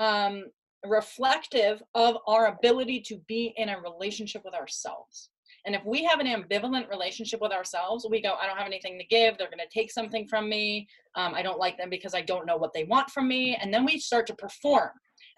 [0.00, 0.44] um
[0.86, 5.28] reflective of our ability to be in a relationship with ourselves
[5.68, 8.98] and if we have an ambivalent relationship with ourselves, we go, I don't have anything
[8.98, 9.36] to give.
[9.36, 10.88] They're going to take something from me.
[11.14, 13.54] Um, I don't like them because I don't know what they want from me.
[13.60, 14.88] And then we start to perform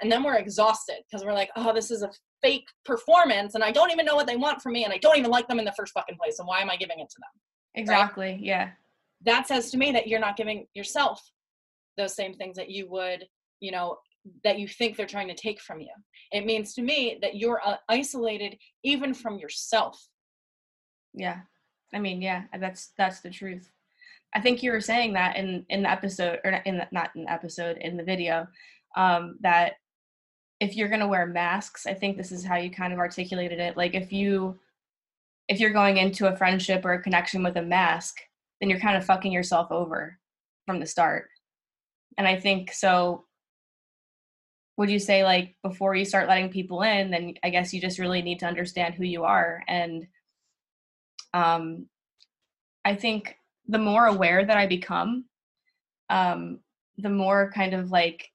[0.01, 2.11] and then we're exhausted because we're like oh this is a
[2.43, 5.17] fake performance and i don't even know what they want from me and i don't
[5.17, 7.17] even like them in the first fucking place and why am i giving it to
[7.19, 8.41] them exactly right?
[8.41, 8.71] yeah
[9.25, 11.23] that says to me that you're not giving yourself
[11.97, 13.27] those same things that you would
[13.61, 13.97] you know
[14.45, 15.91] that you think they're trying to take from you
[16.33, 19.99] it means to me that you're uh, isolated even from yourself
[21.15, 21.41] yeah.
[21.93, 23.71] I mean yeah that's that's the truth.
[24.35, 27.25] I think you were saying that in in the episode or in the, not in
[27.25, 28.47] the episode in the video
[28.97, 29.75] um that
[30.61, 33.59] if you're going to wear masks i think this is how you kind of articulated
[33.59, 34.59] it like if you
[35.49, 38.17] if you're going into a friendship or a connection with a mask
[38.61, 40.19] then you're kind of fucking yourself over
[40.67, 41.29] from the start.
[42.19, 43.25] And i think so
[44.77, 47.99] would you say like before you start letting people in then i guess you just
[47.99, 50.07] really need to understand who you are and
[51.35, 51.87] um
[52.85, 53.37] i think
[53.69, 55.25] the more aware that i become
[56.11, 56.59] um
[56.99, 58.29] the more kind of like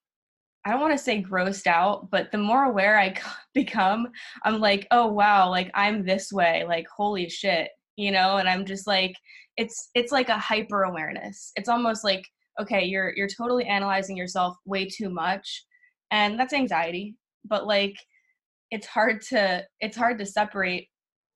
[0.66, 3.16] I don't want to say grossed out, but the more aware I
[3.54, 4.08] become,
[4.44, 8.66] I'm like, oh wow, like I'm this way, like holy shit, you know, and I'm
[8.66, 9.14] just like
[9.58, 11.52] it's it's like a hyper awareness.
[11.56, 12.24] It's almost like
[12.60, 15.66] okay, you're you're totally analyzing yourself way too much
[16.12, 17.16] and that's anxiety,
[17.46, 17.96] but like
[18.72, 20.88] it's hard to it's hard to separate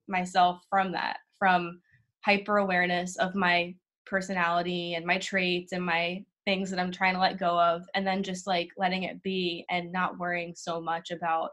[0.08, 1.82] myself from that, from
[2.26, 3.74] hyper awareness of my
[4.06, 8.06] personality and my traits and my things that I'm trying to let go of and
[8.06, 11.52] then just like letting it be and not worrying so much about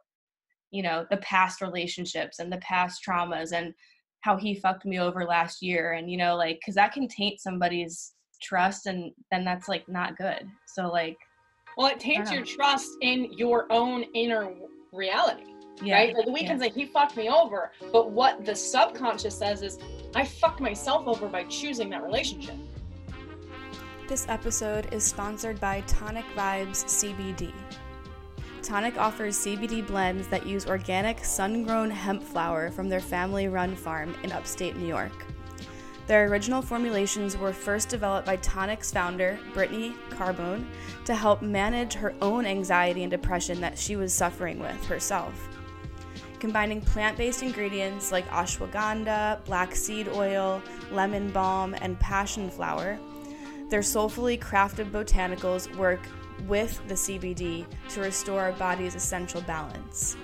[0.71, 3.75] you know the past relationships and the past traumas and
[4.21, 7.41] how he fucked me over last year and you know like cuz that can taint
[7.41, 10.49] somebody's trust and then that's like not good.
[10.67, 11.17] So like
[11.77, 14.55] well it taints your trust in your own inner
[14.93, 15.56] reality.
[15.83, 16.17] Yeah, right?
[16.17, 16.49] Like we yeah.
[16.49, 19.79] can say he fucked me over, but what the subconscious says is
[20.15, 22.57] I fucked myself over by choosing that relationship.
[24.09, 27.53] This episode is sponsored by Tonic Vibes CBD.
[28.63, 33.77] Tonic offers CBD blends that use organic sun grown hemp flower from their family run
[33.77, 35.27] farm in upstate New York.
[36.07, 40.67] Their original formulations were first developed by Tonic's founder, Brittany Carbone,
[41.05, 45.49] to help manage her own anxiety and depression that she was suffering with herself.
[46.39, 52.99] Combining plant based ingredients like ashwagandha, black seed oil, lemon balm, and passion flower,
[53.71, 56.01] their soulfully crafted botanicals work
[56.47, 60.17] with the CBD to restore our body's essential balance.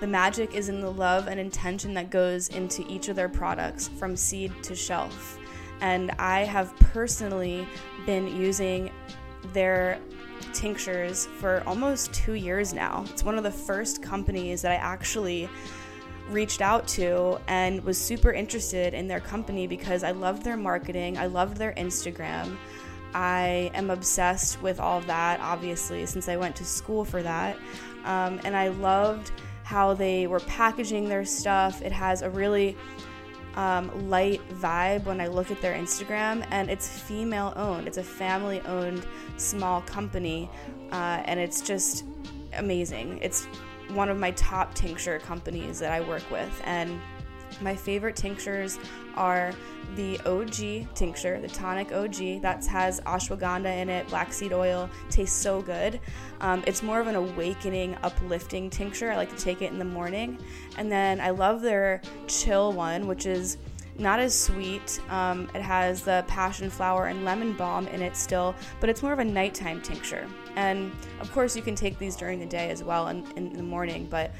[0.00, 3.88] The magic is in the love and intention that goes into each of their products
[3.88, 5.38] from seed to shelf.
[5.80, 7.66] And I have personally
[8.04, 8.90] been using
[9.52, 10.00] their
[10.52, 13.04] tinctures for almost two years now.
[13.10, 15.48] It's one of the first companies that I actually
[16.30, 21.18] reached out to and was super interested in their company because I loved their marketing,
[21.18, 22.56] I loved their Instagram.
[23.14, 27.56] I am obsessed with all of that, obviously, since I went to school for that.
[28.04, 29.30] Um, and I loved
[29.62, 31.80] how they were packaging their stuff.
[31.80, 32.76] It has a really
[33.56, 37.86] um, light vibe when I look at their Instagram, and it's female owned.
[37.86, 40.50] It's a family owned small company,
[40.92, 42.04] uh, and it's just
[42.56, 43.18] amazing.
[43.22, 43.46] It's
[43.90, 47.00] one of my top tincture companies that I work with, and
[47.60, 48.78] my favorite tinctures
[49.16, 49.52] are
[49.96, 52.42] the OG tincture, the tonic OG.
[52.42, 54.88] That has ashwagandha in it, black seed oil.
[55.10, 56.00] Tastes so good.
[56.40, 59.10] Um, it's more of an awakening, uplifting tincture.
[59.10, 60.38] I like to take it in the morning.
[60.76, 63.58] And then I love their chill one, which is
[63.98, 65.00] not as sweet.
[65.08, 69.12] Um, it has the passion flower and lemon balm in it still, but it's more
[69.12, 70.26] of a nighttime tincture.
[70.56, 73.62] And of course, you can take these during the day as well in, in the
[73.62, 74.32] morning, but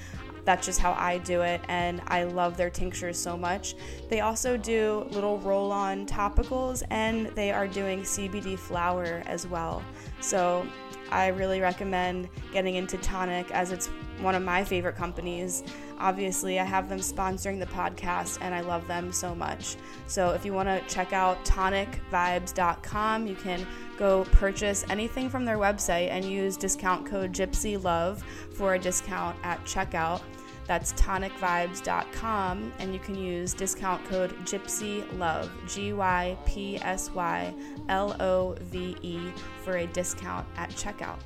[0.45, 3.75] that's just how I do it, and I love their tinctures so much.
[4.09, 9.83] They also do little roll on topicals, and they are doing CBD flower as well.
[10.21, 10.67] So
[11.11, 13.87] I really recommend getting into Tonic as it's
[14.21, 15.63] one of my favorite companies.
[15.99, 19.77] Obviously, I have them sponsoring the podcast and I love them so much.
[20.07, 23.67] So, if you want to check out tonicvibes.com, you can
[23.97, 29.37] go purchase anything from their website and use discount code Gypsy Love for a discount
[29.45, 30.21] at checkout.
[30.67, 37.55] That's tonicvibes.com, and you can use discount code Gypsy Love, G Y P S Y
[37.89, 39.31] L O V E,
[39.63, 41.19] for a discount at checkout.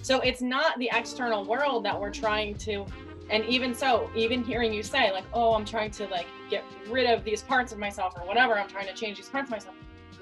[0.00, 2.84] So it's not the external world that we're trying to,
[3.30, 7.08] and even so, even hearing you say, like, oh, I'm trying to like get rid
[7.08, 9.74] of these parts of myself or whatever, I'm trying to change these parts of myself.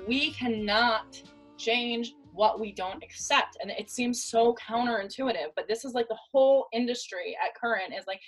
[0.07, 1.21] We cannot
[1.57, 3.57] change what we don't accept.
[3.61, 8.07] And it seems so counterintuitive, but this is like the whole industry at current is
[8.07, 8.21] like,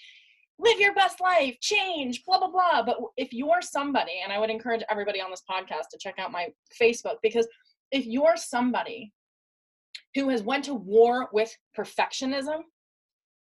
[0.59, 2.83] live your best life, change, blah, blah, blah.
[2.85, 6.31] But if you're somebody, and I would encourage everybody on this podcast to check out
[6.31, 6.49] my
[6.81, 7.49] Facebook, because
[7.91, 9.13] if you're somebody
[10.15, 12.61] who has went to war with perfectionism,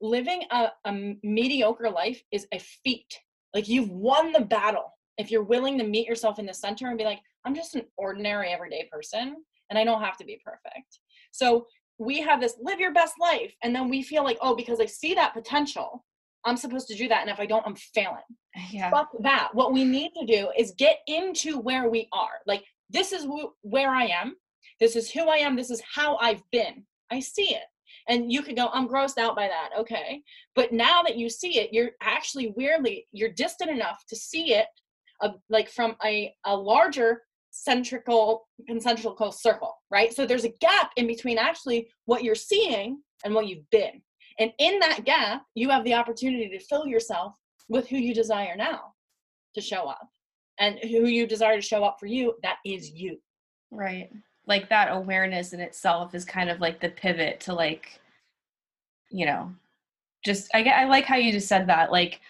[0.02, 3.20] living a, a mediocre life is a feat.
[3.54, 4.94] Like you've won the battle.
[5.18, 7.86] If you're willing to meet yourself in the center and be like, I'm just an
[7.98, 9.38] ordinary everyday person
[9.70, 11.00] and I don't have to be perfect.
[11.32, 11.68] So
[11.98, 13.54] we have this live your best life.
[13.64, 16.06] And then we feel like, oh, because I see that potential,
[16.46, 17.22] I'm supposed to do that.
[17.22, 18.18] And if I don't, I'm failing.
[18.72, 18.90] Yeah.
[18.90, 19.50] Fuck that.
[19.54, 22.40] What we need to do is get into where we are.
[22.48, 24.36] Like, this is wh- where I am.
[24.80, 25.56] This is who I am.
[25.56, 26.86] This is how I've been.
[27.12, 27.64] I see it.
[28.08, 29.70] And you could go, I'm grossed out by that.
[29.78, 30.24] Okay.
[30.56, 34.68] But now that you see it, you're actually weirdly, you're distant enough to see it
[35.22, 40.14] uh, like from a, a larger centrical concentrical circle right?
[40.14, 44.02] So there's a gap in between actually what you're seeing and what you've been.
[44.38, 47.36] And in that gap you have the opportunity to fill yourself
[47.68, 48.94] with who you desire now
[49.56, 50.08] to show up.
[50.60, 53.18] And who you desire to show up for you that is you.
[53.72, 54.10] Right.
[54.46, 58.00] Like that awareness in itself is kind of like the pivot to like
[59.12, 59.52] you know
[60.24, 62.22] just i get i like how you just said that like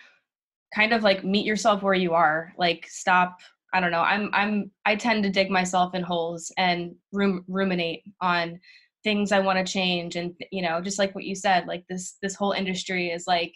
[0.74, 2.54] kind of like meet yourself where you are.
[2.58, 3.40] Like stop
[3.74, 4.02] I don't know.
[4.02, 8.60] I'm I'm I tend to dig myself in holes and rum, ruminate on
[9.04, 12.18] things I want to change and you know, just like what you said, like this
[12.22, 13.54] this whole industry is like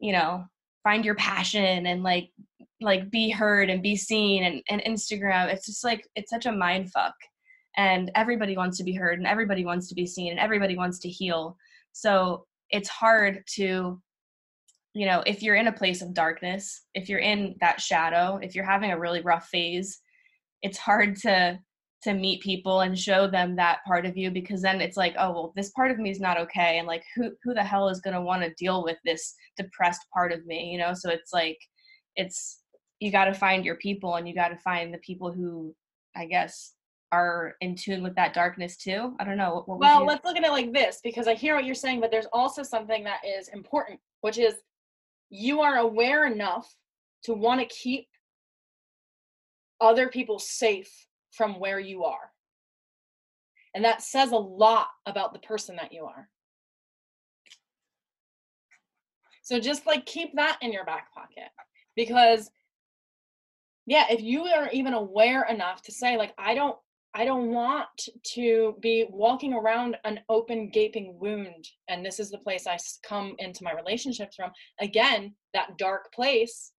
[0.00, 0.44] you know,
[0.84, 2.30] find your passion and like
[2.80, 5.52] like be heard and be seen and, and Instagram.
[5.52, 7.14] It's just like it's such a mind fuck.
[7.76, 10.98] And everybody wants to be heard and everybody wants to be seen and everybody wants
[11.00, 11.56] to heal.
[11.92, 14.00] So it's hard to
[14.98, 18.56] you know if you're in a place of darkness if you're in that shadow if
[18.56, 20.00] you're having a really rough phase
[20.62, 21.56] it's hard to
[22.02, 25.30] to meet people and show them that part of you because then it's like oh
[25.30, 28.00] well this part of me is not okay and like who who the hell is
[28.00, 30.92] going to want to deal with this depressed part of me you know?
[30.94, 31.58] So it's like
[32.16, 32.62] it's
[32.98, 35.72] you got to find your people and you got to find the people who
[36.16, 36.74] i guess
[37.12, 39.14] are in tune with that darkness too.
[39.18, 41.64] I don't know what well let's look at it like this because i hear what
[41.64, 44.56] you're saying but there's also something that is important which is
[45.30, 46.72] you are aware enough
[47.24, 48.08] to want to keep
[49.80, 50.90] other people safe
[51.30, 52.32] from where you are.
[53.74, 56.28] And that says a lot about the person that you are.
[59.42, 61.48] So just like keep that in your back pocket
[61.96, 62.50] because
[63.86, 66.76] yeah, if you are even aware enough to say like I don't
[67.18, 67.88] I don't want
[68.34, 71.68] to be walking around an open, gaping wound.
[71.88, 74.52] And this is the place I come into my relationships from.
[74.80, 76.70] Again, that dark place.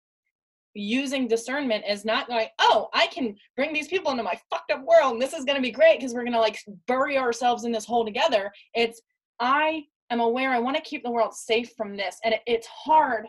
[0.75, 4.85] Using discernment is not like, oh, I can bring these people into my fucked up
[4.85, 7.65] world and this is going to be great because we're going to like bury ourselves
[7.65, 8.53] in this hole together.
[8.75, 9.03] It's,
[9.41, 12.19] I am aware I want to keep the world safe from this.
[12.23, 13.27] And it, it's hard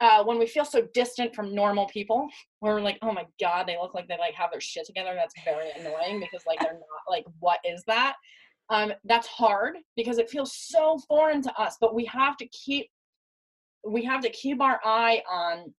[0.00, 2.28] uh, when we feel so distant from normal people,
[2.60, 5.14] where we're like, oh my god, they look like they like have their shit together.
[5.14, 8.14] That's very annoying because like they're not like, what is that?
[8.70, 11.76] Um, that's hard because it feels so foreign to us.
[11.80, 12.88] But we have to keep,
[13.86, 15.72] we have to keep our eye on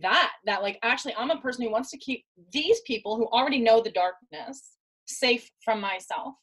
[0.00, 0.32] that.
[0.46, 3.80] That like actually, I'm a person who wants to keep these people who already know
[3.80, 4.76] the darkness
[5.06, 6.34] safe from myself,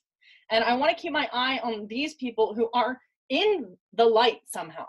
[0.51, 2.97] and I want to keep my eye on these people who are
[3.29, 4.85] in the light somehow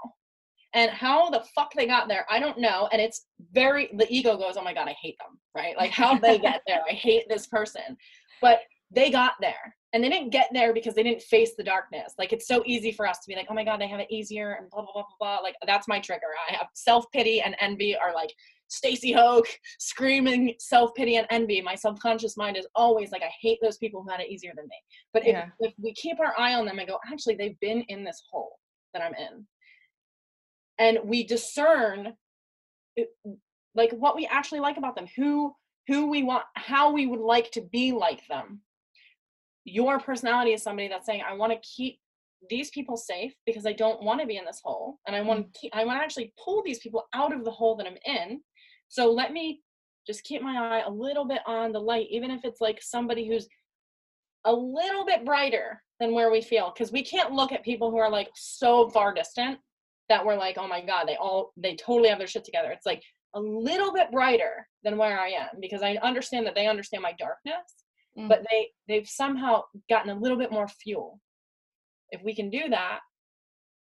[0.74, 4.36] and how the fuck they got there i don't know and it's very the ego
[4.36, 7.24] goes oh my god i hate them right like how they get there i hate
[7.28, 7.96] this person
[8.40, 8.60] but
[8.92, 12.14] they got there and they didn't get there because they didn't face the darkness.
[12.18, 14.10] Like it's so easy for us to be like, oh my God, they have it
[14.10, 15.42] easier and blah, blah, blah, blah, blah.
[15.42, 16.26] Like that's my trigger.
[16.48, 18.32] I have self pity and envy are like
[18.68, 19.48] Stacy Hoch
[19.80, 21.60] screaming self pity and envy.
[21.60, 24.66] My subconscious mind is always like, I hate those people who had it easier than
[24.66, 24.76] me.
[25.12, 25.48] But if, yeah.
[25.58, 28.58] if we keep our eye on them and go, actually, they've been in this hole
[28.94, 29.44] that I'm in,
[30.80, 32.14] and we discern
[33.76, 35.54] like what we actually like about them, who
[35.86, 38.62] who we want, how we would like to be like them
[39.64, 41.98] your personality is somebody that's saying i want to keep
[42.48, 45.40] these people safe because i don't want to be in this hole and i want
[45.40, 45.60] to mm.
[45.60, 48.40] keep, i want to actually pull these people out of the hole that i'm in
[48.88, 49.60] so let me
[50.06, 53.28] just keep my eye a little bit on the light even if it's like somebody
[53.28, 53.48] who's
[54.46, 57.98] a little bit brighter than where we feel because we can't look at people who
[57.98, 59.58] are like so far distant
[60.11, 62.84] that we're like oh my god they all they totally have their shit together it's
[62.84, 63.02] like
[63.34, 67.14] a little bit brighter than where i am because i understand that they understand my
[67.18, 67.84] darkness
[68.18, 68.28] mm.
[68.28, 71.18] but they they've somehow gotten a little bit more fuel
[72.11, 72.98] if we can do that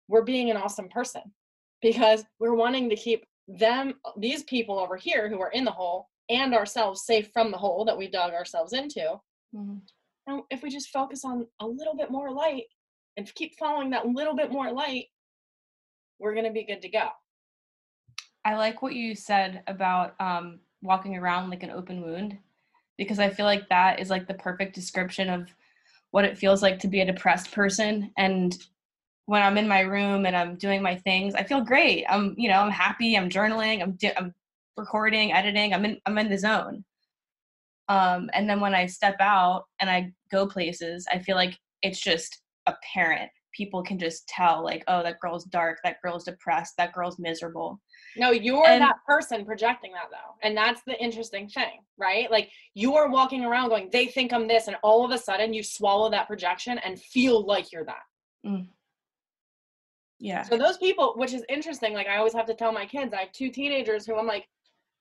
[0.09, 1.21] we're being an awesome person
[1.82, 6.07] because we're wanting to keep them these people over here who are in the hole
[6.30, 9.15] and ourselves safe from the hole that we dug ourselves into
[9.55, 9.80] mm.
[10.26, 12.63] and if we just focus on a little bit more light
[13.17, 15.05] and keep following that little bit more light
[16.20, 17.09] we're going to be good to go
[18.43, 22.38] i like what you said about um, walking around like an open wound
[22.97, 25.49] because I feel like that is like the perfect description of
[26.11, 28.55] what it feels like to be a depressed person and
[29.26, 32.05] when I'm in my room and I'm doing my things, I feel great.
[32.07, 33.18] I'm, you know, I'm happy.
[33.18, 33.82] I'm journaling.
[33.82, 34.34] I'm, di- I'm
[34.78, 35.74] recording, editing.
[35.74, 36.84] I'm in, I'm in the zone.
[37.88, 41.99] Um, and then when I step out and I go places, I feel like it's
[41.99, 43.32] just apparent.
[43.56, 45.80] People can just tell, like, oh, that girl's dark.
[45.84, 46.76] That girl's depressed.
[46.78, 47.80] That girl's miserable.
[48.18, 50.36] No, you're and, that person projecting that though.
[50.43, 52.30] And that's the interesting thing, right?
[52.32, 55.64] Like you're walking around going, they think I'm this, and all of a sudden you
[55.64, 58.03] swallow that projection and feel like you're that.
[58.45, 58.68] Mm.
[60.20, 60.43] Yeah.
[60.43, 63.22] So those people, which is interesting, like I always have to tell my kids, I
[63.22, 64.47] have two teenagers who I'm like,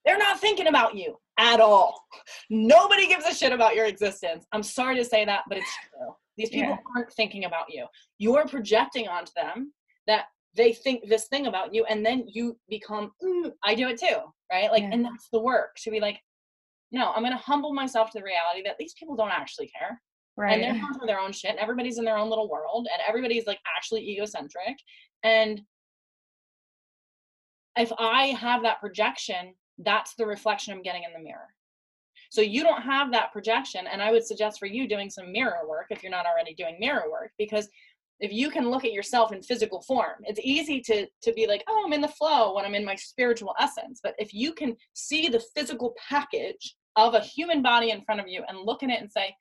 [0.05, 2.05] they're not thinking about you at all.
[2.51, 4.47] Nobody gives a shit about your existence.
[4.53, 6.15] I'm sorry to say that, but it's true.
[6.37, 6.77] These people yeah.
[6.97, 7.87] aren't thinking about you.
[8.19, 9.73] You're projecting onto them
[10.07, 10.27] that
[10.57, 14.17] they think this thing about you and then you become mm, i do it too
[14.53, 14.91] right like yeah.
[14.93, 16.21] and that's the work to be like
[16.93, 20.01] no i'm going to humble myself to the reality that these people don't actually care
[20.37, 22.87] right and they're going through their own shit and everybody's in their own little world
[22.93, 24.77] and everybody's like actually egocentric
[25.23, 25.61] and
[27.77, 31.49] if i have that projection that's the reflection i'm getting in the mirror
[32.35, 35.61] so you don't have that projection and i would suggest for you doing some mirror
[35.69, 37.69] work if you're not already doing mirror work because
[38.19, 41.63] if you can look at yourself in physical form it's easy to to be like
[41.69, 44.01] oh i'm in the flow when i'm in my spiritual essence.
[44.03, 48.27] But if you can see the physical package of a human body in front of
[48.27, 49.35] you and look at it and say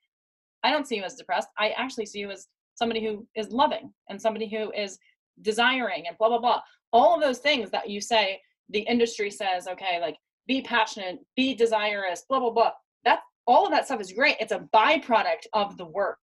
[0.62, 1.48] i don't see you as depressed.
[1.58, 4.98] I actually see you as somebody who is loving and somebody who is
[5.42, 6.60] desiring and blah blah blah.
[6.92, 8.40] All of those things that you say
[8.70, 10.16] the industry says okay like
[10.46, 12.72] be passionate be desirous blah blah blah
[13.04, 16.18] that all of that stuff is great it's a byproduct of the work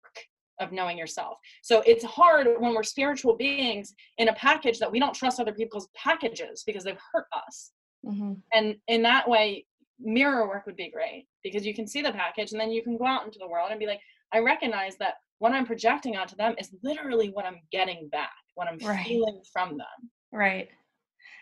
[0.61, 1.37] of knowing yourself.
[1.63, 5.53] So it's hard when we're spiritual beings in a package that we don't trust other
[5.53, 7.71] people's packages because they've hurt us.
[8.05, 8.33] Mm-hmm.
[8.53, 9.65] And in that way,
[9.99, 12.97] mirror work would be great because you can see the package and then you can
[12.97, 13.99] go out into the world and be like,
[14.33, 18.67] I recognize that what I'm projecting onto them is literally what I'm getting back, what
[18.67, 19.05] I'm right.
[19.05, 20.11] feeling from them.
[20.31, 20.69] Right.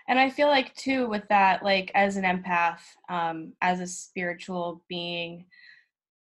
[0.09, 2.79] And I feel like too with that, like as an empath,
[3.09, 5.45] um, as a spiritual being,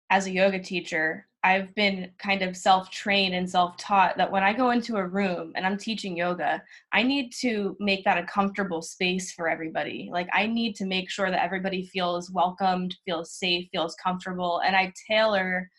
[0.10, 4.44] as a yoga teacher, I've been kind of self trained and self taught that when
[4.44, 6.62] I go into a room and I'm teaching yoga,
[6.92, 10.10] I need to make that a comfortable space for everybody.
[10.12, 14.60] Like, I need to make sure that everybody feels welcomed, feels safe, feels comfortable.
[14.66, 15.70] And I tailor,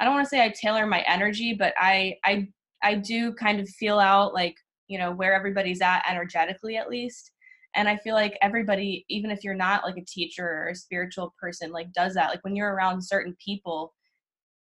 [0.00, 2.48] I don't want to say I tailor my energy, but I, I,
[2.82, 4.56] I do kind of feel out like,
[4.88, 7.32] you know, where everybody's at energetically at least.
[7.76, 11.34] And I feel like everybody, even if you're not like a teacher or a spiritual
[11.40, 12.30] person, like does that.
[12.30, 13.92] Like when you're around certain people,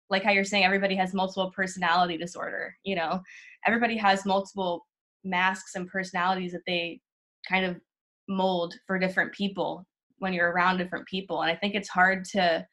[0.09, 3.21] like how you're saying everybody has multiple personality disorder you know
[3.65, 4.85] everybody has multiple
[5.23, 6.99] masks and personalities that they
[7.47, 7.77] kind of
[8.29, 9.85] mold for different people
[10.19, 12.65] when you're around different people and i think it's hard to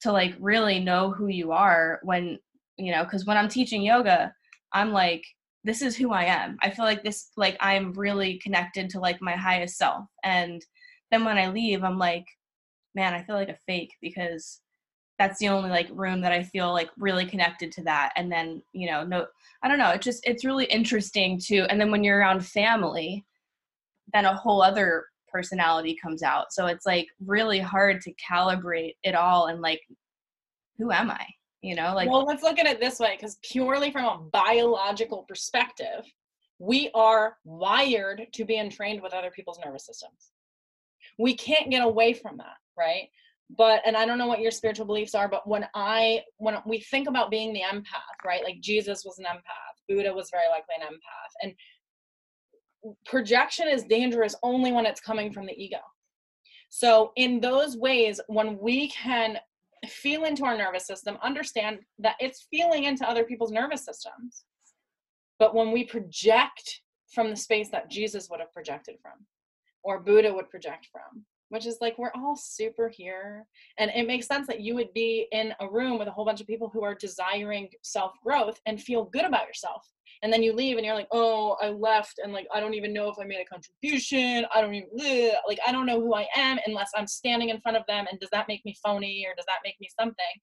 [0.00, 2.38] to like really know who you are when
[2.76, 4.32] you know because when i'm teaching yoga
[4.72, 5.24] i'm like
[5.64, 9.20] this is who i am i feel like this like i'm really connected to like
[9.20, 10.64] my highest self and
[11.10, 12.26] then when i leave i'm like
[12.94, 14.60] man i feel like a fake because
[15.18, 18.12] that's the only like room that I feel like really connected to that.
[18.16, 19.26] And then, you know, no,
[19.62, 19.90] I don't know.
[19.90, 21.66] It just, it's really interesting too.
[21.68, 23.24] And then when you're around family,
[24.12, 26.52] then a whole other personality comes out.
[26.52, 29.80] So it's like really hard to calibrate it all and like,
[30.78, 31.24] who am I?
[31.64, 35.24] You know like well let's look at it this way because purely from a biological
[35.28, 36.04] perspective
[36.58, 40.30] we are wired to be entrained with other people's nervous systems.
[41.18, 43.08] We can't get away from that right?
[43.56, 46.80] But and i don't know what your spiritual beliefs are but when i when we
[46.80, 50.74] think about being the empath right like jesus was an empath buddha was very likely
[50.80, 51.54] an empath and
[53.04, 55.78] projection is dangerous only when it's coming from the ego.
[56.68, 59.38] So in those ways when we can
[59.90, 64.44] feel into our nervous system understand that it's feeling into other people's nervous systems.
[65.38, 66.80] But when we project
[67.12, 69.12] from the space that jesus would have projected from
[69.84, 71.24] or buddha would project from
[71.54, 73.46] which is like we're all super here.
[73.78, 76.40] And it makes sense that you would be in a room with a whole bunch
[76.40, 79.86] of people who are desiring self growth and feel good about yourself
[80.22, 82.92] and then you leave and you're like oh i left and like i don't even
[82.92, 84.88] know if i made a contribution i don't even
[85.46, 88.20] like i don't know who i am unless i'm standing in front of them and
[88.20, 90.40] does that make me phony or does that make me something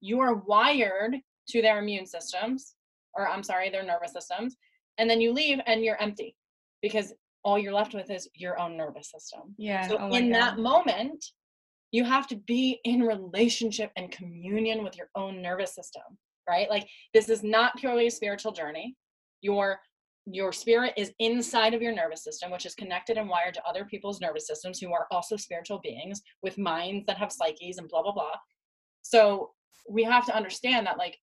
[0.00, 1.16] you are wired
[1.48, 2.74] to their immune systems
[3.14, 4.56] or i'm sorry their nervous systems
[4.98, 6.34] and then you leave and you're empty
[6.82, 9.54] because all you're left with is your own nervous system.
[9.56, 9.88] Yeah.
[9.88, 10.40] So oh in God.
[10.40, 11.24] that moment,
[11.92, 16.02] you have to be in relationship and communion with your own nervous system,
[16.48, 16.68] right?
[16.70, 18.96] Like this is not purely a spiritual journey.
[19.40, 19.78] Your
[20.30, 23.86] your spirit is inside of your nervous system, which is connected and wired to other
[23.86, 28.02] people's nervous systems who are also spiritual beings with minds that have psyches and blah
[28.02, 28.36] blah blah.
[29.02, 29.52] So
[29.88, 31.16] we have to understand that like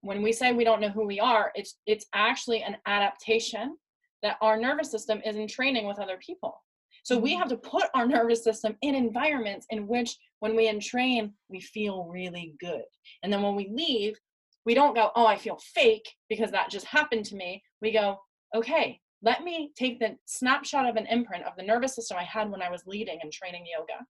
[0.00, 3.76] when we say we don't know who we are, it's it's actually an adaptation
[4.22, 6.62] that our nervous system is entraining with other people.
[7.04, 7.40] So we mm-hmm.
[7.40, 12.04] have to put our nervous system in environments in which when we entrain, we feel
[12.04, 12.84] really good.
[13.22, 14.16] And then when we leave,
[14.64, 17.62] we don't go, oh, I feel fake because that just happened to me.
[17.80, 18.18] We go,
[18.54, 22.50] okay, let me take the snapshot of an imprint of the nervous system I had
[22.50, 24.04] when I was leading and training yoga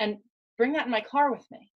[0.00, 0.18] and
[0.56, 1.72] bring that in my car with me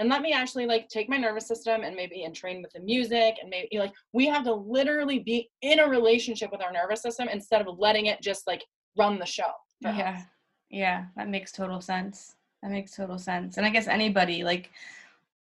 [0.00, 3.36] and let me actually like take my nervous system and maybe entrain with the music
[3.40, 7.28] and maybe like we have to literally be in a relationship with our nervous system
[7.28, 8.64] instead of letting it just like
[8.96, 9.50] run the show
[9.80, 10.22] yeah us.
[10.70, 14.70] yeah that makes total sense that makes total sense and i guess anybody like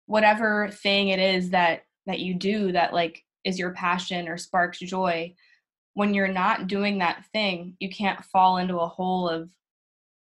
[0.07, 4.79] whatever thing it is that that you do that like is your passion or sparks
[4.79, 5.33] joy
[5.93, 9.49] when you're not doing that thing you can't fall into a hole of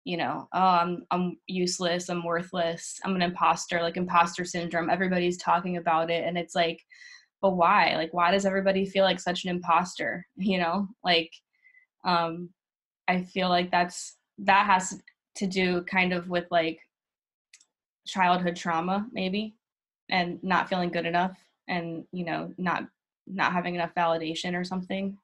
[0.05, 4.91] you know, oh, I'm I'm useless, I'm worthless, I'm an imposter, like imposter syndrome.
[4.91, 6.81] Everybody's talking about it and it's like
[7.43, 7.97] but why?
[7.97, 10.89] Like why does everybody feel like such an imposter, you know?
[11.05, 11.33] Like
[12.05, 12.51] um
[13.09, 15.01] I feel like that's that has
[15.37, 16.81] to do kind of with like
[18.07, 19.55] childhood trauma maybe
[20.11, 21.39] and not feeling good enough
[21.71, 22.85] and you know not
[23.27, 25.17] not having enough validation or something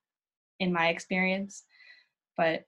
[0.60, 1.64] in my experience
[2.36, 2.64] but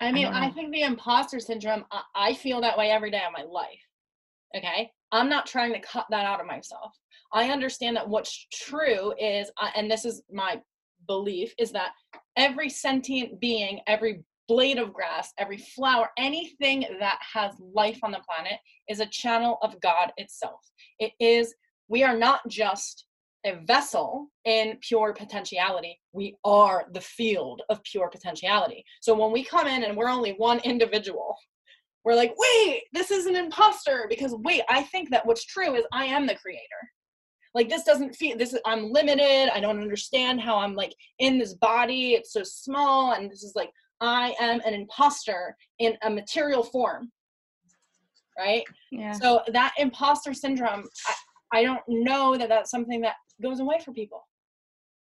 [0.00, 3.22] I mean, I, I think the imposter syndrome, I, I feel that way every day
[3.24, 3.78] of my life.
[4.56, 4.90] Okay.
[5.12, 6.92] I'm not trying to cut that out of myself.
[7.32, 10.60] I understand that what's true is, and this is my
[11.06, 11.92] belief, is that
[12.36, 18.20] every sentient being, every blade of grass, every flower, anything that has life on the
[18.28, 18.58] planet
[18.88, 20.60] is a channel of God itself.
[20.98, 21.54] It is,
[21.92, 23.04] we are not just
[23.44, 26.00] a vessel in pure potentiality.
[26.12, 28.82] We are the field of pure potentiality.
[29.02, 31.36] So when we come in and we're only one individual,
[32.02, 35.84] we're like, wait, this is an imposter because wait, I think that what's true is
[35.92, 36.62] I am the creator.
[37.54, 39.50] Like this doesn't feel this is I'm limited.
[39.54, 42.14] I don't understand how I'm like in this body.
[42.14, 43.70] It's so small and this is like
[44.00, 47.12] I am an imposter in a material form.
[48.38, 48.64] Right?
[48.90, 49.12] Yeah.
[49.12, 51.14] So that imposter syndrome I,
[51.52, 54.26] I don't know that that's something that goes away for people.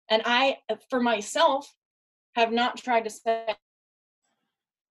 [0.09, 0.57] And I,
[0.89, 1.71] for myself,
[2.35, 3.55] have not tried to say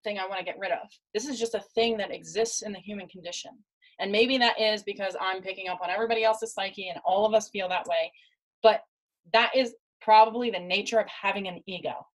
[0.04, 0.88] thing I want to get rid of.
[1.14, 3.52] This is just a thing that exists in the human condition.
[3.98, 7.34] And maybe that is because I'm picking up on everybody else's psyche and all of
[7.34, 8.12] us feel that way.
[8.62, 8.82] But
[9.32, 12.06] that is probably the nature of having an ego.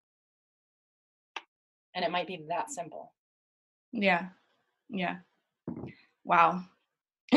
[1.96, 3.12] And it might be that simple.
[3.92, 4.28] Yeah.
[4.90, 5.18] Yeah.
[6.24, 6.64] Wow.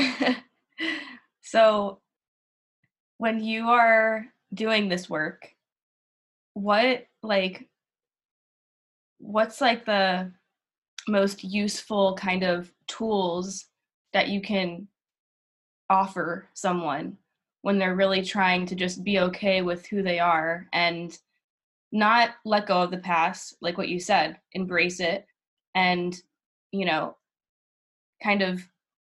[1.46, 2.00] so
[3.18, 5.48] when you are doing this work,
[6.54, 7.68] what like
[9.18, 10.32] what's like the
[11.06, 13.66] most useful kind of tools
[14.12, 14.88] that you can
[15.88, 17.16] offer someone
[17.62, 21.16] when they're really trying to just be okay with who they are and
[21.92, 25.24] not let go of the past like what you said embrace it
[25.76, 26.22] and
[26.72, 27.16] you know
[28.20, 28.60] kind of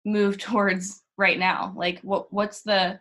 [0.06, 1.74] move towards right now?
[1.76, 3.00] Like what what's the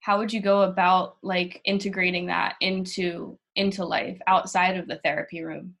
[0.00, 5.42] how would you go about like integrating that into into life outside of the therapy
[5.42, 5.74] room?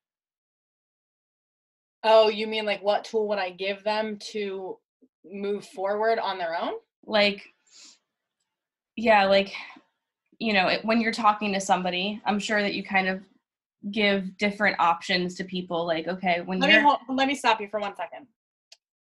[2.04, 4.78] Oh you mean like what tool would i give them to
[5.24, 6.74] move forward on their own?
[7.04, 7.46] Like
[8.96, 9.52] yeah, like
[10.38, 13.22] you know, it, when you're talking to somebody, I'm sure that you kind of
[13.92, 15.86] give different options to people.
[15.86, 18.26] Like, okay, when let you're me hold, let me stop you for one second.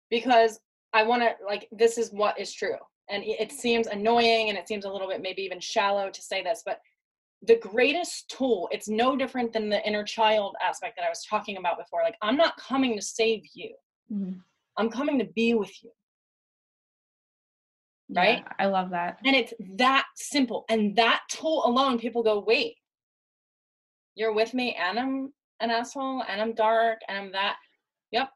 [0.08, 0.60] Because
[0.96, 2.76] I want to like this is what is true,
[3.10, 6.42] and it, seems annoying and it seems a little bit maybe even shallow to say
[6.42, 6.80] this, but
[7.42, 11.58] the greatest tool it's no different than the inner child aspect that i was talking
[11.58, 12.02] about before.
[12.02, 13.74] Like i'm not coming to save you.
[14.10, 14.40] Mhm.
[14.78, 15.90] i'm coming to be with you.
[18.08, 18.38] Right?
[18.38, 19.18] Yeah, I love that.
[19.26, 20.64] and it's that simple.
[20.70, 22.76] And that tool alone people go wait.
[24.14, 27.56] You're with me and i'm an asshole and i'm dark and i'm that.
[28.12, 28.30] Yep.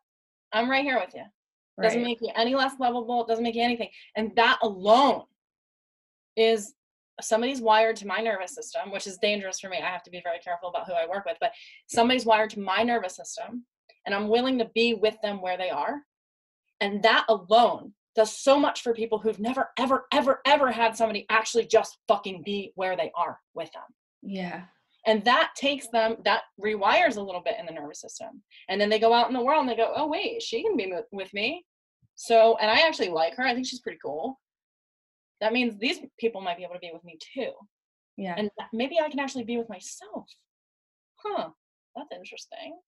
[0.53, 1.25] I'm right here with you
[1.81, 5.23] doesn't make you any less lovable doesn't make you anything and that alone
[6.37, 6.75] is
[7.21, 10.21] somebody's wired to my nervous system which is dangerous for me i have to be
[10.23, 11.53] very careful about who i work with but
[11.87, 13.65] somebody's wired to my nervous system
[14.07, 16.03] and i'm willing to be with them where they are
[16.81, 21.27] and that alone does so much for people who've never ever ever ever had somebody
[21.31, 23.83] actually just fucking be where they are with them
[24.23, 24.63] yeah.
[25.07, 28.43] And that takes them that rewires a little bit in the nervous system.
[28.69, 30.77] And then they go out in the world and they go oh wait she can
[30.77, 31.65] be with- me?
[32.17, 33.45] So and i actually like her.
[33.45, 34.39] I think she's pretty cool.
[35.41, 37.53] That means these people might be able to be with me too.
[38.17, 38.35] Yeah.
[38.37, 40.27] and maybe i can actually be with myself.
[41.25, 41.51] Huh.
[41.97, 42.79] That's interesting.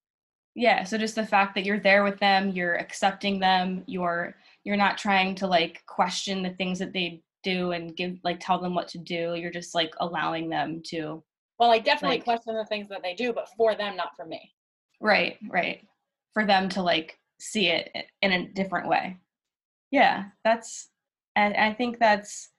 [0.54, 4.34] Yeah so just the fact that you're there with them you're accepting them you're
[4.64, 8.60] you're not trying to like question the things that they do and give like tell
[8.60, 9.34] them what to do.
[9.34, 11.22] You're just like allowing them to
[11.62, 14.26] well i definitely Like- question the things that they do but for them not for
[14.26, 14.52] me.
[15.00, 15.86] Right right.
[16.34, 17.90] For them to like see it
[18.20, 19.16] in a different way.
[19.92, 20.88] Yeah that's
[21.36, 22.50] and i think that's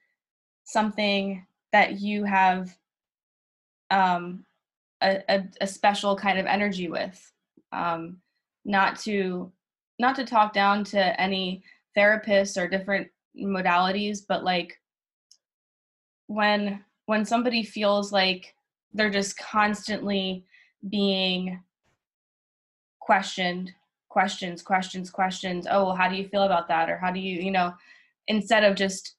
[0.63, 2.77] something that you have
[3.91, 4.45] um
[5.01, 7.19] a, a, a special kind of energy with.
[7.73, 8.21] Um
[8.63, 9.51] not to
[9.99, 11.61] not to talk down to any
[11.97, 14.79] therapists or different modalities but like
[16.27, 18.55] when when somebody feels like
[18.93, 20.45] they're just constantly
[20.89, 21.59] being
[22.99, 23.71] questioned
[24.09, 25.67] questions questions questions.
[25.69, 26.89] Oh well, how do you feel about that?
[26.89, 27.73] Or how do you you know
[28.27, 29.15] instead of just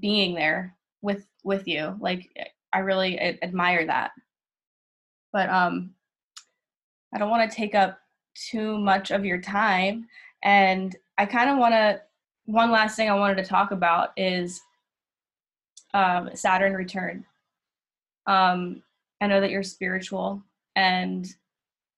[0.00, 1.96] being there with with you.
[2.00, 2.28] Like
[2.72, 4.10] i really admire that.
[5.32, 5.94] But um
[7.14, 7.98] i don't want to take up
[8.34, 10.06] too much of your time.
[10.42, 12.00] And i kind of want to
[12.46, 14.60] one last thing i wanted to talk about is
[15.94, 17.24] um, saturn return.
[18.26, 18.82] Um,
[19.20, 20.42] i know that you're spiritual
[20.76, 21.26] and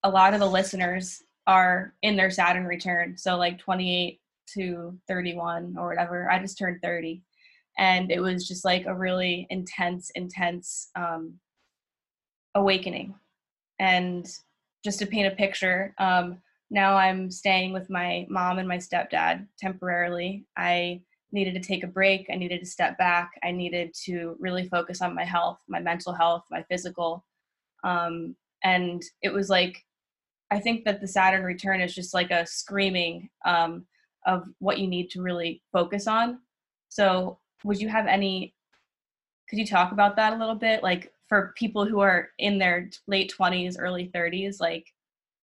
[0.03, 4.21] a lot of the listeners are in their saturn return so like 28
[4.55, 6.31] to 31 or whatever.
[6.31, 7.23] I just turned 30
[7.79, 11.35] and it was just like a really intense intense um,
[12.55, 13.15] awakening.
[13.79, 14.27] And
[14.85, 16.39] just to paint a picture um,
[16.71, 20.47] now i'm staying with my mom and my stepdad temporarily.
[20.57, 21.03] I
[21.33, 25.01] needed to take a break i needed to step back i needed to really focus
[25.01, 27.25] on my health my mental health my physical
[27.85, 29.85] um, and it was like
[30.51, 33.87] i think that the saturn return is just like a screaming um,
[34.27, 36.41] of what you need to really focus on.
[36.89, 38.55] So would you have any
[39.49, 40.83] could you talk about that a little bit?
[40.83, 44.87] Like for people who are in their late 20s early 30s like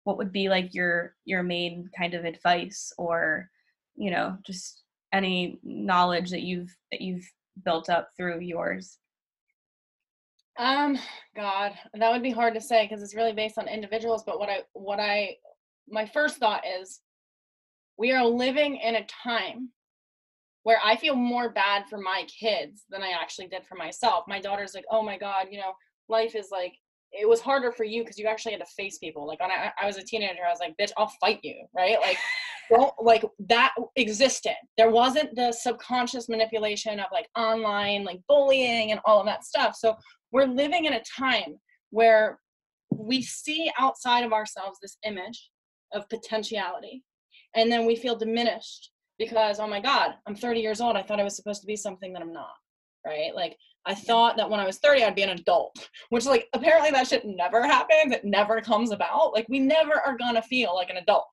[0.06, 3.50] what would be like your your main kind of advice or
[3.96, 4.84] you know just
[5.18, 7.28] any knowledge that you've that you've
[7.66, 9.00] built up through yours
[10.58, 10.98] Um,
[11.36, 14.24] God, that would be hard to say because it's really based on individuals.
[14.24, 15.36] But what I, what I,
[15.88, 17.02] my first thought is,
[17.98, 19.70] we are living in a time
[20.64, 24.26] where I feel more bad for my kids than I actually did for myself.
[24.28, 25.74] My daughter's like, oh my God, you know,
[26.10, 26.74] life is like,
[27.12, 29.26] it was harder for you because you actually had to face people.
[29.26, 32.00] Like when I, I was a teenager, I was like, bitch, I'll fight you, right?
[32.02, 32.18] Like,
[32.70, 34.56] don't like that existed.
[34.78, 39.76] There wasn't the subconscious manipulation of like online, like bullying and all of that stuff.
[39.76, 39.96] So
[40.32, 41.60] we're living in a time
[41.90, 42.40] where
[42.92, 45.50] we see outside of ourselves this image
[45.94, 47.04] of potentiality
[47.56, 50.96] and then we feel diminished because oh my god i'm 30 years old.
[50.96, 52.56] I thought i was supposed to be something that i'm not
[53.06, 53.34] right?
[53.34, 56.92] Like i thought that when i was 30 i'd be an adult which like apparently
[56.92, 58.14] that shit never happens.
[58.14, 59.34] It never comes about.
[59.34, 61.28] Like we never are gonna feel like an adult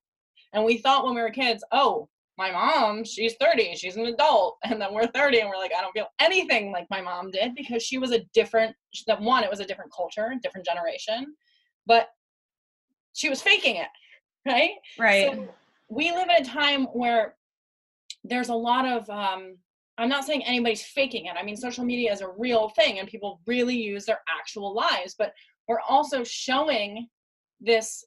[0.55, 4.57] and we thought when we were kids oh my mom she's 30 she's an adult.
[4.65, 7.53] And then we're 30 and we're like i don't feel anything like my mom did
[7.55, 8.75] because she was a different
[9.07, 11.35] that one it was a different culture different generation
[11.85, 12.07] but
[13.13, 13.87] she was faking it
[14.45, 14.71] right?
[14.99, 15.31] Right.
[15.33, 15.47] So
[15.89, 17.35] we live in a time where
[18.23, 19.55] there's a lot of um
[19.97, 21.35] i'm not saying anybody's faking it.
[21.37, 25.15] I mean social media is a real thing and people really use their actual lives
[25.17, 25.33] but
[25.67, 27.07] we're also showing
[27.61, 28.03] this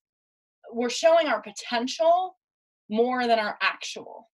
[0.73, 2.37] we're showing our potential
[2.89, 4.29] more than our actual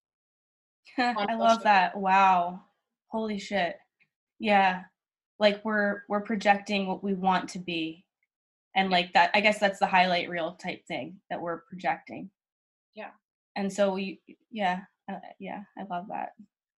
[0.99, 2.61] i love that wow
[3.09, 3.77] holy shit.
[4.39, 4.83] Yeah
[5.41, 8.05] like we're we're projecting what we want to be
[8.77, 12.31] and like that i guess that's the highlight reel type thing that we're projecting.
[12.95, 13.11] Yeah.
[13.57, 14.81] and so we yeah
[15.11, 16.31] uh, yeah i love that.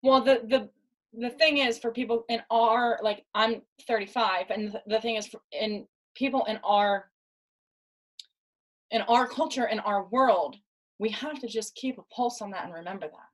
[0.02, 0.70] Well, the the
[1.18, 5.40] the thing is for people in our like I'm 35, and the thing is for,
[5.52, 7.10] in people in our
[8.90, 10.56] in our culture in our world,
[10.98, 13.28] we have to just keep a pulse on that and remember that.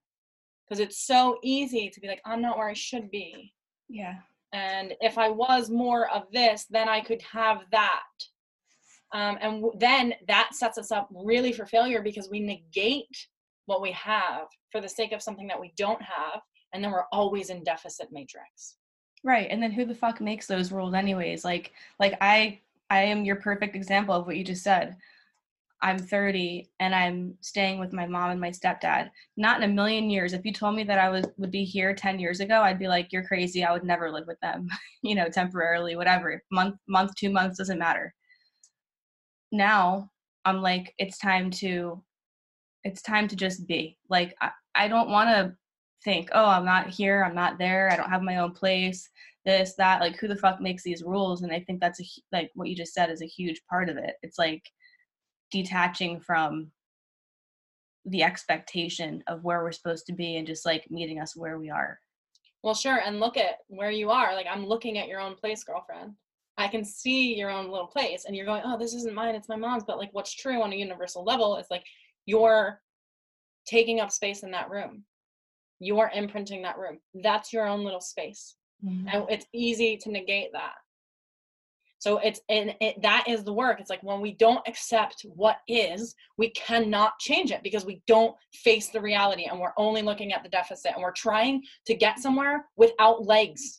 [0.68, 3.52] Because it's so easy to be like I'm not where I should be,
[3.88, 4.16] yeah.
[4.52, 8.02] And if I was more of this, then I could have that.
[9.14, 13.28] Um, and w- then that sets us up really for failure because we negate
[13.66, 16.40] what we have for the sake of something that we don't have
[16.72, 18.76] and then we're always in deficit matrix.
[19.22, 21.44] Right and then who the fuck makes those rules anyways?
[21.44, 22.58] Like like i
[22.90, 24.96] i am your perfect example of what you just said
[25.82, 29.10] i'm 30 and i'm staying with my mom and my stepdad.
[29.36, 30.32] Not in a million years.
[30.32, 32.88] If you told me that i was would be here 10 years ago i'd be
[32.88, 33.64] like you're crazy.
[33.64, 34.68] I would never live with them.
[35.04, 36.40] You know temporarily whatever.
[36.52, 38.14] Month month two months doesn't matter.
[39.50, 40.10] Now
[40.44, 42.02] i'm like it's time to
[42.84, 43.98] it's time to just be.
[44.08, 45.56] Like i, I don't want to
[46.04, 47.24] think oh i'm not here.
[47.24, 47.90] I'm not there.
[47.90, 49.08] I don't have my own place.
[49.44, 50.00] This that.
[50.00, 51.42] Like who the fuck makes these rules?
[51.42, 53.96] And i think that's a like what you just said is a huge part of
[53.96, 54.14] it.
[54.22, 54.62] It's like
[55.52, 56.72] detaching from
[58.06, 61.70] the expectation of where we're supposed to be and just like meeting us where we
[61.70, 62.00] are.
[62.64, 65.62] Well sure and look at where you are like i'm looking at your own place
[65.62, 66.14] girlfriend.
[66.58, 69.48] I can see your own little place and you're going oh this isn't mine it's
[69.48, 71.84] my mom's but like what's true on a universal level is like
[72.26, 72.80] you're
[73.66, 75.04] taking up space in that room.
[75.78, 76.98] You're imprinting that room.
[77.14, 78.56] That's your own little space.
[78.84, 79.08] Mm-hmm.
[79.08, 80.74] And it's easy to negate that
[82.02, 83.78] so it's and it, that is the work.
[83.78, 88.34] It's like when we don't accept what is we cannot change it because we don't
[88.52, 92.18] face the reality and we're only looking at the deficit and we're trying to get
[92.18, 93.78] somewhere without legs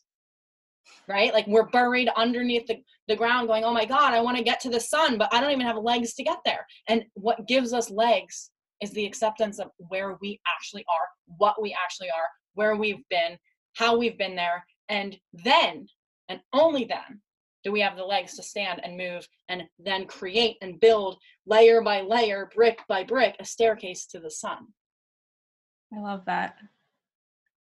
[1.09, 1.34] right?
[1.34, 2.78] Like we're buried underneath the,
[3.09, 5.41] the ground going oh my god i want to get to the sun but i
[5.41, 6.65] don't even have legs to get there.
[6.88, 8.51] And what gives us legs
[8.82, 11.07] is the acceptance of where we actually are
[11.38, 13.38] what we actually are where we've been
[13.74, 15.88] how we've been there and then,
[16.30, 17.21] and only then,
[17.64, 21.82] do we have the legs to stand and move and then create and build layer
[21.82, 24.68] by layer, brick by brick, a staircase to the sun.
[25.95, 26.55] i love that.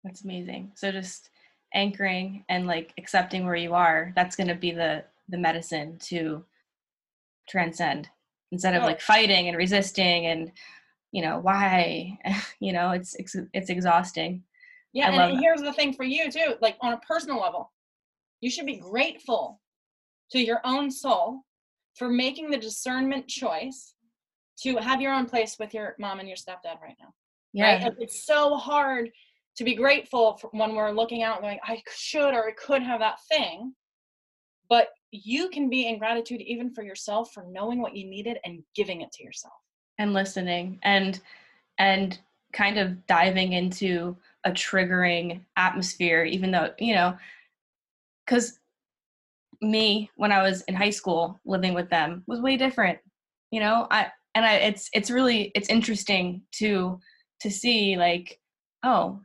[0.02, 0.72] That's amazing.
[0.74, 1.30] So just
[1.74, 6.44] anchoring and like accepting where you are that's going to be the the medicine to
[7.48, 8.08] transcend.
[8.52, 10.52] Instead of like fighting and resisting and
[11.12, 12.18] you know why?
[12.60, 14.42] You know it's it's, it's exhausting.
[14.94, 17.72] Yeah, I and, and here's the thing for you too, like on a personal level,
[18.40, 19.60] you should be grateful
[20.34, 21.42] to your own soul
[21.94, 23.94] for making the discernment choice
[24.60, 27.12] to have your own place with your mom and your stepdad right now.
[27.52, 27.94] yeah right?
[27.98, 29.10] It's so hard
[29.56, 32.82] to be grateful for when we're looking out and going, I should or I could
[32.82, 33.74] have that thing.
[34.68, 38.64] But you can be in gratitude even for yourself for knowing what you needed and
[38.74, 39.54] giving it to yourself.
[39.98, 41.20] and listening and
[41.78, 42.18] and
[42.52, 47.16] kind of diving into a triggering atmosphere even though you know
[48.24, 48.58] because
[49.60, 52.98] me when i was in high school living with them was way different
[53.54, 53.86] you know?
[53.88, 56.98] I and i it's it's really it's interesting to
[57.40, 58.40] to see like
[58.82, 59.20] oh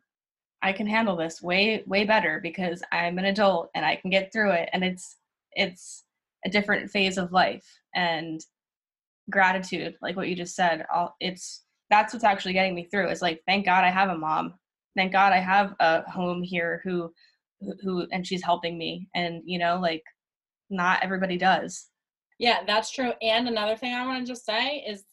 [0.62, 4.32] i can handle this way way better because i'm an adult and i can get
[4.32, 4.70] through it.
[4.72, 5.18] And it's
[5.54, 6.04] it's
[6.46, 7.66] a different phase of life
[7.96, 8.40] and
[9.32, 13.10] gratitude like what you just said all it's that's what's actually getting me through.
[13.10, 14.54] Is like thank god i have a mom.
[14.96, 17.12] Thank god i have a home here who
[17.82, 19.10] who and she's helping me.
[19.16, 20.04] And you know like
[20.70, 21.90] not everybody does
[22.40, 23.12] Yeah, that's true.
[23.22, 25.04] And another thing I want to just say is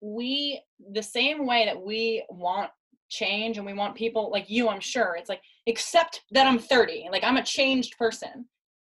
[0.00, 0.60] we,
[0.92, 2.70] the same way that we want
[3.10, 7.08] change and we want people like you, I'm sure, it's like, accept that I'm 30,
[7.12, 8.46] like I'm a changed person.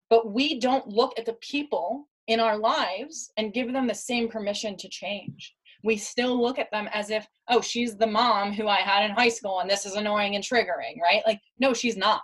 [0.09, 4.29] But we don't look at the people in our lives and give them the same
[4.29, 5.53] permission to change.
[5.83, 9.11] We still look at them as if, oh, she's the mom who I had in
[9.11, 11.21] high school and this is annoying and triggering, right?
[11.27, 12.21] Like, no, she's not.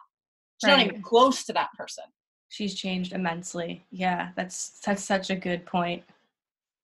[0.62, 2.06] She's not even close to that person.
[2.52, 3.84] She's changed immensely.
[3.90, 6.03] Yeah that's that's such a good point.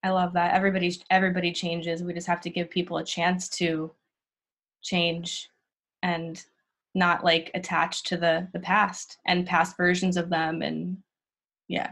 [0.04, 0.54] I love that.
[0.54, 2.02] Everybody's everybody changes.
[2.02, 3.92] We just have to give people a chance to
[4.82, 5.50] change
[6.02, 6.44] and
[6.96, 10.98] not like attached to the the past and past versions of them and
[11.68, 11.92] yeah.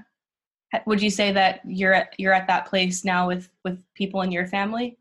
[0.86, 4.32] Would you say that you're at you're at that place now with with people in
[4.32, 4.98] your family?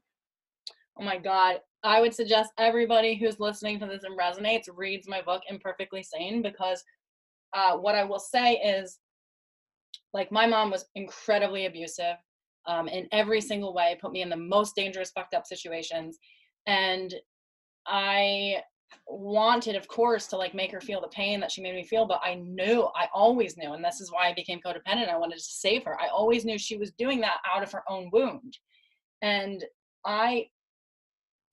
[0.99, 1.61] Oh my God.
[1.85, 6.41] I would suggest everybody who's listening to this and resonates reads my book, Imperfectly Sane,
[6.41, 6.83] because
[7.55, 8.99] uh, what I will say is
[10.13, 12.17] like, my mom was incredibly abusive
[12.67, 16.19] um, in every single way, put me in the most dangerous, fucked up situations.
[16.67, 17.15] And
[17.87, 18.63] I
[19.07, 22.07] wanted of course to like make her feel the pain that she made me feel
[22.07, 25.37] but i knew i always knew and this is why i became codependent i wanted
[25.37, 28.57] to save her i always knew she was doing that out of her own wound
[29.23, 29.65] and
[30.07, 30.47] i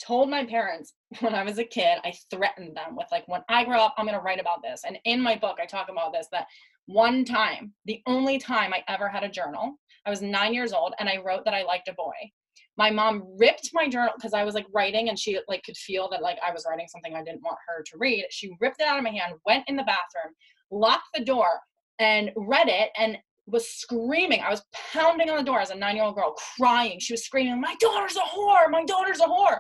[0.06, 3.64] told my parents when i was a kid i threatened them with like when i
[3.64, 6.14] grow up i'm going to write about this and in my book i talk about
[6.14, 6.48] this that
[6.86, 9.74] one time the only time i ever had a journal
[10.06, 12.14] i was nine years old and i wrote that i liked a boy
[12.78, 16.10] my mom ripped my journal because I was like writing and she like could feel
[16.10, 18.26] that like I was writing something I didn't want her to read.
[18.30, 20.34] She ripped it out of my hand, went in the bathroom,
[20.72, 21.60] locked the door,
[22.00, 24.42] and read it and was screaming.
[24.42, 24.64] I was
[24.94, 27.00] pounding on the door as a nine year old girl, crying.
[27.00, 29.60] She was screaming, My daughter's a whore, my daughter's a whore.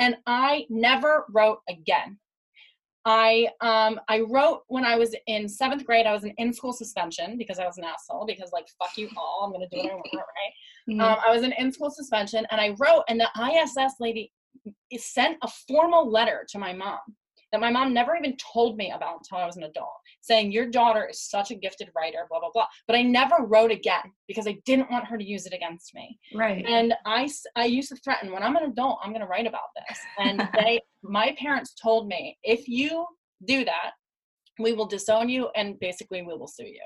[0.00, 2.18] And I never wrote again.
[3.04, 6.06] I um I wrote when I was in seventh grade.
[6.06, 8.26] I was in in school suspension because I was an asshole.
[8.26, 10.90] Because like fuck you all, I'm gonna do what I want, right?
[10.90, 11.00] Mm-hmm.
[11.00, 14.32] Um, I was in in school suspension, and I wrote, and the ISS lady
[14.98, 16.98] sent a formal letter to my mom
[17.52, 20.66] that my mom never even told me about until I was an adult, saying your
[20.66, 22.66] daughter is such a gifted writer, blah blah blah.
[22.86, 26.18] But I never wrote again because I didn't want her to use it against me.
[26.34, 26.64] Right.
[26.66, 29.70] And I I used to threaten when I'm an adult, I'm going to write about
[29.88, 29.98] this.
[30.18, 33.06] And they, my parents told me if you
[33.46, 33.92] do that,
[34.58, 36.82] we will disown you and basically we will sue you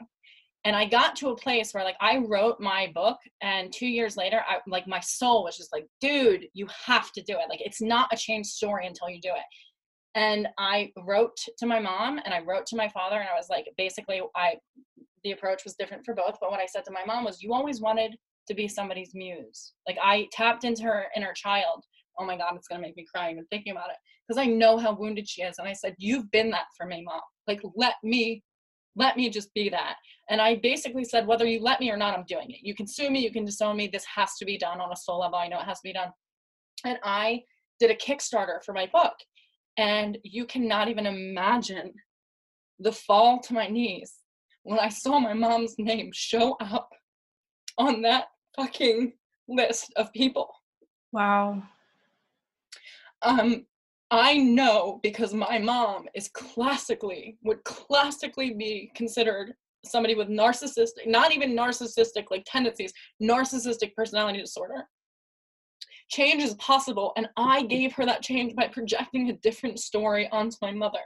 [0.64, 4.16] and i got to a place where like i wrote my book and two years
[4.16, 7.60] later i like my soul was just like dude you have to do it like
[7.60, 9.44] it's not a change story until you do it
[10.14, 13.48] and i wrote to my mom and i wrote to my father and i was
[13.50, 14.54] like basically i
[15.24, 17.52] the approach was different for both but what i said to my mom was you
[17.52, 18.16] always wanted
[18.46, 21.82] to be somebody's muse like i tapped into her inner child
[22.18, 23.96] oh my god it's to make me cry even thinking about it
[24.26, 27.02] because i know how wounded she is and i said you've been that for me
[27.04, 28.42] mom like let me
[28.96, 29.96] let me just be that.
[30.30, 32.58] And I basically said, whether you let me or not, I'm doing it.
[32.62, 33.88] You can sue me, you can disown me.
[33.88, 35.36] This has to be done on a soul level.
[35.36, 36.10] I know it has to be done.
[36.84, 37.42] And I
[37.80, 39.14] did a Kickstarter for my book.
[39.76, 41.92] And you cannot even imagine
[42.78, 44.12] the fall to my knees
[44.62, 46.90] when I saw my mom's name show up
[47.78, 48.26] on that
[48.56, 49.12] fucking
[49.48, 50.48] list of people.
[51.12, 51.62] Wow.
[53.22, 53.66] Um,
[54.10, 61.32] I know because my mom is classically, would classically be considered somebody with narcissistic, not
[61.32, 62.92] even narcissistic like tendencies,
[63.22, 64.86] narcissistic personality disorder.
[66.10, 70.56] Change is possible, and I gave her that change by projecting a different story onto
[70.62, 70.98] my mother.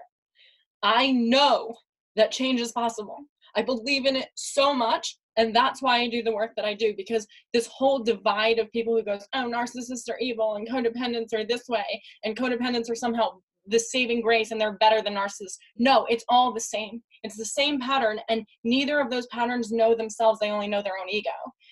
[0.83, 1.75] I know
[2.17, 3.19] that change is possible.
[3.55, 6.75] I believe in it so much and that's why i do the work that i
[6.75, 11.33] do because this whole divide of people who goes oh narcissists are evil and codependents
[11.33, 13.31] are this way and codependents are somehow
[13.67, 17.45] the saving grace and they're better than narcissists no it's all the same it's the
[17.45, 21.31] same pattern and neither of those patterns know themselves they only know their own ego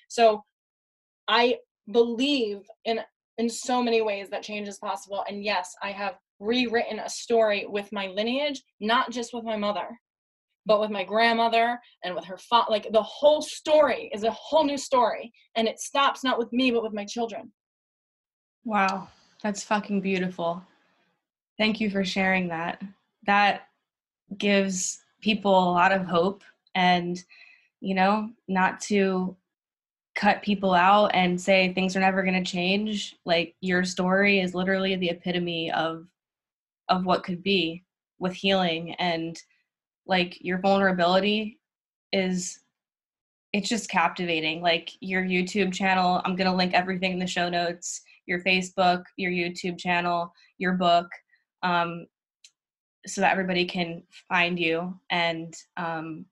[0.09, 0.43] so
[1.29, 1.57] i
[1.93, 3.01] believe in
[3.39, 5.25] in so many ways that change is possible.
[5.29, 9.89] And yes i have rewritten a story with my lineage not just with my mother
[10.67, 14.65] but with my grandmother and with her father like the whole story is a whole
[14.65, 15.33] new story.
[15.55, 17.53] And it stops not with me but with my children.
[18.65, 19.09] Wow.
[19.43, 20.63] That's fucking beautiful.
[21.57, 22.83] Thank you for sharing that.
[23.27, 23.69] That
[24.37, 26.43] gives people a lot of hope
[26.75, 27.23] and
[27.81, 29.37] you know not to
[30.17, 34.55] cut people out and say things are never going to change like your story is
[34.55, 36.07] literally the epitome of
[36.89, 37.85] of what could be
[38.19, 38.95] with healing.
[38.95, 39.41] And
[40.07, 41.59] like your vulnerability
[42.13, 42.61] is
[43.53, 44.63] it's just captivating.
[44.63, 49.05] Like your youtube channel i'm going to link everything in the show notes your facebook
[49.17, 51.07] your youtube channel your book
[51.63, 52.07] um,
[53.07, 54.99] so that everybody can find you.
[55.11, 56.27] And um,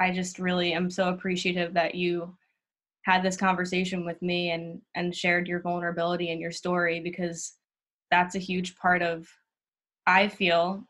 [0.00, 2.36] i just really am so appreciative that you
[3.04, 7.54] had this conversation with me and and shared your vulnerability and your story because
[8.10, 9.26] that's a huge part of
[10.06, 10.84] i feel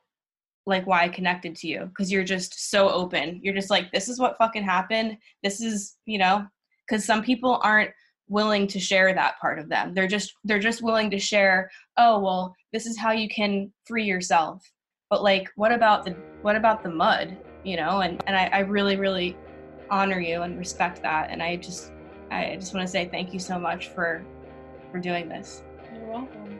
[0.66, 3.40] like why I connected to you because you're just so open.
[3.42, 5.18] You're just like, this is what fucking happened.
[5.42, 6.46] This is, you know,
[6.86, 7.90] because some people aren't
[8.28, 9.92] willing to share that part of them.
[9.94, 14.04] They're just they're just willing to share, oh well, this is how you can free
[14.04, 14.62] yourself.
[15.10, 16.12] But like what about the
[16.42, 17.36] what about the mud?
[17.64, 19.36] You know, and, and I, I really, really
[19.90, 21.30] honor you and respect that.
[21.30, 21.92] And I just
[22.32, 24.24] I just want to say thank you so much for
[24.90, 25.62] for doing this.
[25.94, 26.58] You're welcome.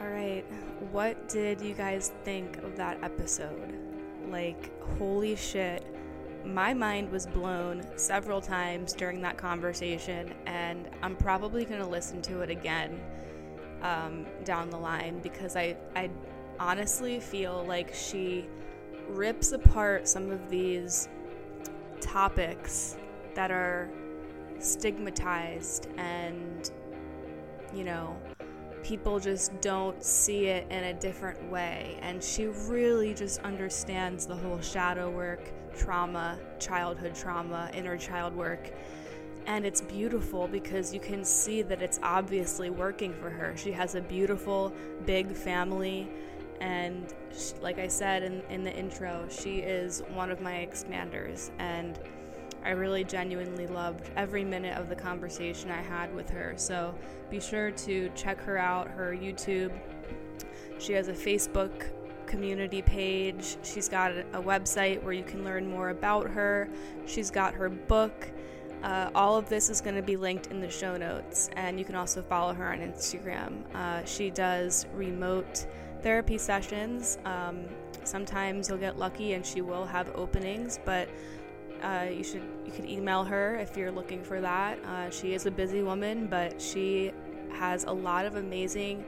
[0.00, 0.44] All right
[0.90, 3.76] what did you guys think of that episode?
[4.28, 5.84] Like, holy shit.
[6.44, 12.20] My mind was blown several times during that conversation, and I'm probably going to listen
[12.22, 13.00] to it again
[13.82, 16.10] um, down the line because I, I
[16.60, 18.46] honestly feel like she
[19.08, 21.08] rips apart some of these
[22.00, 22.98] topics
[23.34, 23.90] that are
[24.58, 26.70] stigmatized and,
[27.74, 28.16] you know,
[28.84, 31.98] people just don't see it in a different way.
[32.02, 38.70] And she really just understands the whole shadow work, trauma, childhood trauma, inner child work.
[39.46, 43.56] And it's beautiful because you can see that it's obviously working for her.
[43.56, 44.72] She has a beautiful,
[45.04, 46.08] big family.
[46.60, 51.50] And she, like I said in, in the intro, she is one of my expanders.
[51.58, 51.98] And
[52.64, 56.54] I really genuinely loved every minute of the conversation I had with her.
[56.56, 56.94] So
[57.30, 59.72] be sure to check her out, her YouTube.
[60.78, 61.90] She has a Facebook
[62.26, 63.56] community page.
[63.62, 66.68] She's got a website where you can learn more about her.
[67.06, 68.30] She's got her book.
[68.82, 71.86] Uh, all of this is going to be linked in the show notes, and you
[71.86, 73.62] can also follow her on Instagram.
[73.74, 75.66] Uh, she does remote
[76.02, 77.18] therapy sessions.
[77.24, 77.64] Um,
[78.04, 81.08] sometimes you'll get lucky and she will have openings, but
[81.84, 84.82] uh, you should you could email her if you're looking for that.
[84.84, 87.12] Uh, she is a busy woman, but she
[87.52, 89.04] has a lot of amazing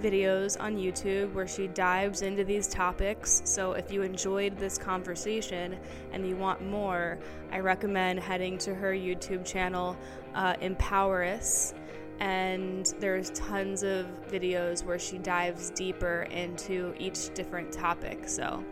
[0.00, 3.42] videos on YouTube where she dives into these topics.
[3.44, 5.78] So if you enjoyed this conversation
[6.12, 7.18] and you want more,
[7.50, 9.96] I recommend heading to her YouTube channel,
[10.34, 11.74] uh, Empower Us.
[12.20, 18.28] And there's tons of videos where she dives deeper into each different topic.
[18.28, 18.64] So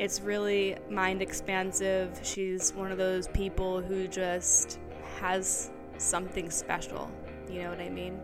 [0.00, 2.18] it's really mind expansive.
[2.22, 4.78] She's one of those people who just
[5.20, 7.10] has something special.
[7.50, 8.18] You know what I mean?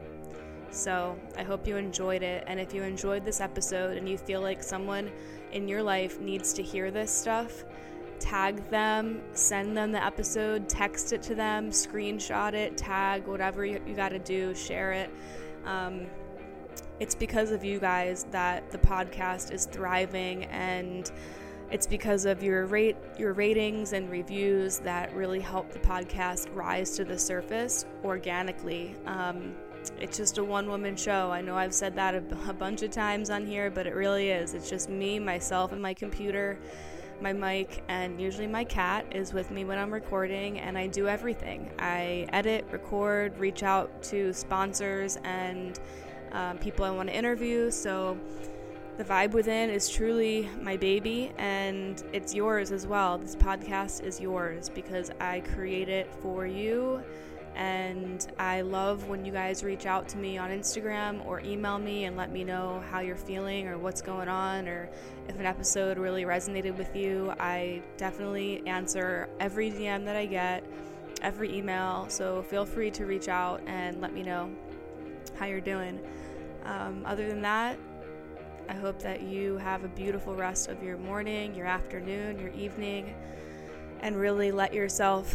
[0.71, 2.45] So I hope you enjoyed it.
[2.47, 5.13] And if you enjoyed this episode and you feel like someone
[5.53, 7.67] in your life needs to hear this stuff,
[8.19, 13.83] tag them, send them the episode, text it to them, screenshot it, tag, whatever you,
[13.87, 15.11] you got to do, share it.
[15.67, 16.07] Um,
[17.01, 21.13] it's because of you guys that the podcast is thriving and
[21.71, 26.97] it's because of your rate your ratings and reviews that really help the podcast rise
[26.97, 28.95] to the surface organically.
[29.07, 29.55] Um,
[30.01, 31.31] it's just a one woman show.
[31.31, 34.31] I know I've said that a, a bunch of times on here, but it really
[34.31, 34.55] is.
[34.55, 36.59] It's just me, myself, and my computer,
[37.21, 41.09] my mic, and usually my cat is with me when I'm recording, and I do
[41.09, 41.71] everything.
[41.79, 45.79] I edit, record, reach out to sponsors and
[46.33, 47.71] um, people I want to interview.
[47.71, 48.19] So
[48.97, 53.19] the Vibe Within is truly my baby, and it's yours as well.
[53.19, 57.03] This podcast is yours because I create it for you.
[57.55, 62.05] And I love when you guys reach out to me on Instagram or email me
[62.05, 64.91] and let me know how you're feeling or what's going on or
[65.29, 67.33] if an episode really resonated with you.
[67.39, 70.65] I definitely answer every DM that I get,
[71.23, 72.07] every email.
[72.09, 74.51] So feel free to reach out and let me know
[75.39, 75.99] how you're doing.
[76.65, 77.79] Um, other than that,
[78.69, 83.15] I hope that you have a beautiful rest of your morning, your afternoon, your evening,
[84.01, 85.35] and really let yourself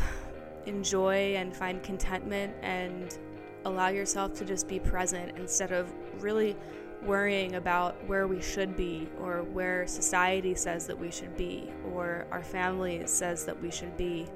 [0.66, 3.18] enjoy and find contentment and
[3.66, 6.56] allow yourself to just be present instead of really
[7.04, 12.28] worrying about where we should be or where society says that we should be or
[12.32, 14.28] our family says that we should be.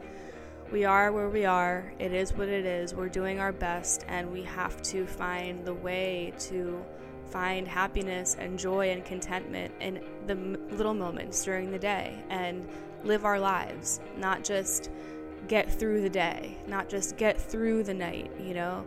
[0.71, 1.93] We are where we are.
[1.99, 2.95] It is what it is.
[2.95, 6.83] We're doing our best, and we have to find the way to
[7.29, 10.35] find happiness and joy and contentment in the
[10.75, 12.67] little moments during the day and
[13.03, 14.89] live our lives, not just
[15.47, 18.85] get through the day, not just get through the night, you know.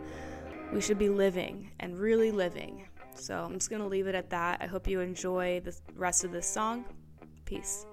[0.72, 2.86] We should be living and really living.
[3.14, 4.60] So I'm just going to leave it at that.
[4.60, 6.84] I hope you enjoy the rest of this song.
[7.44, 7.86] Peace.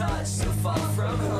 [0.00, 1.39] touch so far from home.